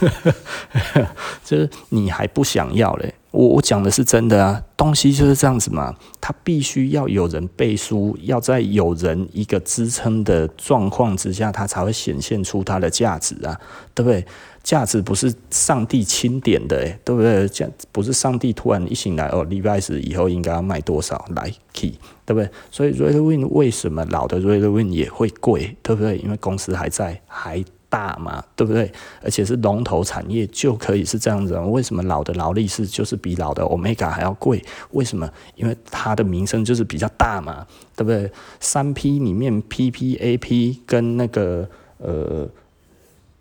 [1.45, 3.13] 就是你还不想要嘞。
[3.29, 13.55] 我我讲的是真的啊，东西就是这样子嘛，它必须要有人背书，要在有人一个支撑的状况之下，它才会显现出它的价值啊，
[13.93, 14.25] 对不对？
[14.61, 17.47] 价值不是上帝钦点的，诶，对不对？
[17.47, 21.93] 价不是上帝突然一醒来哦礼拜四以后应该要卖多少来 key，
[22.25, 22.49] 对不对？
[22.69, 26.17] 所以 r e d w i n 为什么老的 r e d w i n 也会贵，对不对？
[26.17, 28.91] 因为公司还在，还大嘛，对不对？
[29.23, 31.57] 而且是龙头产业，就可以是这样子。
[31.57, 34.63] 为什么老的劳力士就是比老的 Omega 还要贵？
[34.91, 35.27] 为什么？
[35.55, 38.29] 因为它的名声就是比较大嘛，对不对？
[38.59, 42.47] 三 P 里面 PPAP 跟那个呃。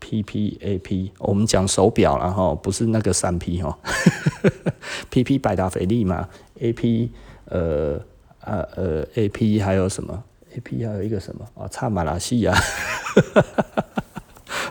[0.00, 3.76] P P A P，我们讲手表了哈，不是那个三 P 哈，
[5.10, 6.28] P P 百达翡丽嘛
[6.60, 7.10] ，A P
[7.46, 8.00] 呃
[8.40, 10.22] 呃呃 A P 还有什么
[10.56, 11.68] ？A P 还有一个什么啊？
[11.68, 12.54] 差马来西亚，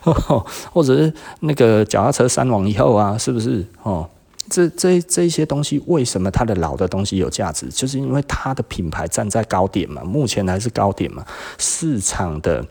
[0.72, 3.66] 或者是那个脚踏车三网以后啊，是不是？
[3.84, 4.10] 哦，
[4.50, 7.68] 这这这些东西，为什么它的老的东西有价值？
[7.68, 11.26] 就是因为它的品牌站在高点嘛，目前还是高点嘛，
[11.58, 12.66] 市场的。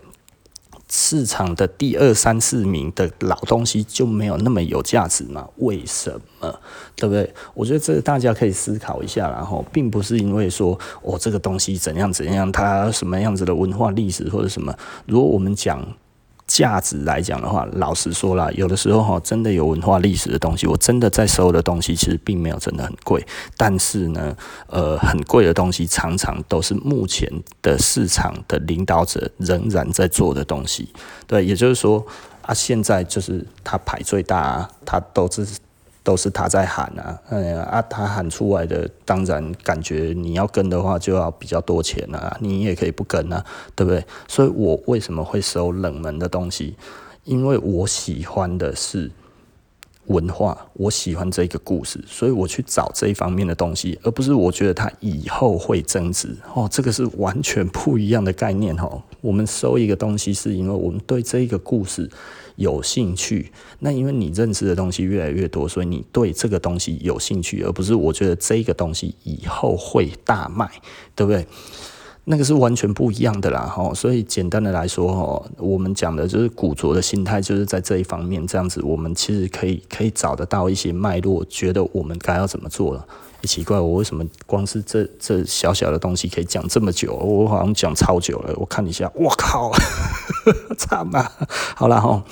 [0.98, 5.46] 市场的第二三四名的老东西就没有那么有价值吗？
[5.58, 6.58] 为什么？
[6.94, 7.30] 对不对？
[7.52, 14.74] 我觉得这个大家可以思考一下，然后并不是因为说哦，这个东西怎样怎样，它什么样子的文化历史或者什么。
[15.04, 15.86] 如果我们讲。
[16.46, 23.26] 价值来讲的话，老实说啦，有的时候哈，真的有文化历史的东西，我真的在收的东西其实并没有真的很贵，
[23.56, 24.36] 但是呢，
[24.68, 27.30] 呃，很贵的东西常常都是目前
[27.60, 30.88] 的市场的领导者仍然在做的东西，
[31.26, 32.04] 对，也就是说
[32.42, 35.46] 啊，现在就是它排最大啊，他都是。
[36.06, 43.44] 都是他在喊啊，哎呀啊，他喊出来的，当然感觉你要跟的话就要比较多钱啊，你也可以不跟啊，
[43.74, 44.04] 对不对？
[44.28, 46.76] 所以我为什么会收冷门的东西？
[47.24, 49.10] 因为我喜欢的是
[50.06, 59.02] 文化，我喜欢这个故事，所以我去找这一方面的东西，而不是我觉得它以后会增值哦，这个是完全不一样的概念哦。
[59.20, 62.08] 我们收一个东西，是因为我们对这一个故事。
[62.56, 70.68] 有兴趣，那因为你认识的东西越来越多，所以你对这个东西有兴趣，而不是我觉得这个东西以后会大卖，
[71.14, 71.46] 对不对？
[72.28, 73.94] 那个是完全不一样的啦，哈。
[73.94, 83.06] 所以简单的来说，哈，我们讲的就是古着的心态，就是在这一方面，这样子，我们其实可以可以找得到一些脉络，觉得我们该要怎么做了。
[83.46, 87.14] 奇怪，我为什么光是这这小小的东西可以讲这么久？
[87.14, 88.52] 我好像讲超久了。
[88.56, 89.70] 我看一下，我靠，
[90.76, 91.30] 差嘛。
[91.76, 92.22] 好了哈，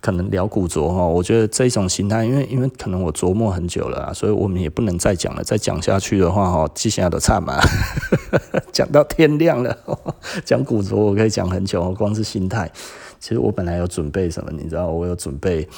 [0.00, 5.42] 可能聊古着哈，我觉得这种心态，因为因为可能我琢磨很久了，所以我们也不能再讲了。
[5.42, 7.58] 再讲下去的话哈，接下来都差嘛，
[8.72, 9.76] 讲到天亮了。
[10.44, 12.70] 讲古着我可以讲很久，光是心态。
[13.20, 15.68] 其实我本来有准备什么，你知道，我有准备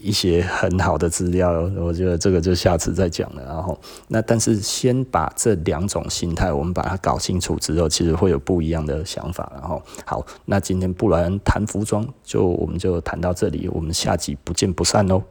[0.00, 3.44] 一些很好的资料，我觉得这个就下次再讲了。
[3.44, 3.78] 然后，
[4.08, 9.50] 那但是先把这两种心态，我们把它搞清楚之后，其实会有不一样的想法。
[9.54, 15.22] 然后，好，那今天布莱恩谈服装，就我们就谈到这里，我们下集不见不散哦。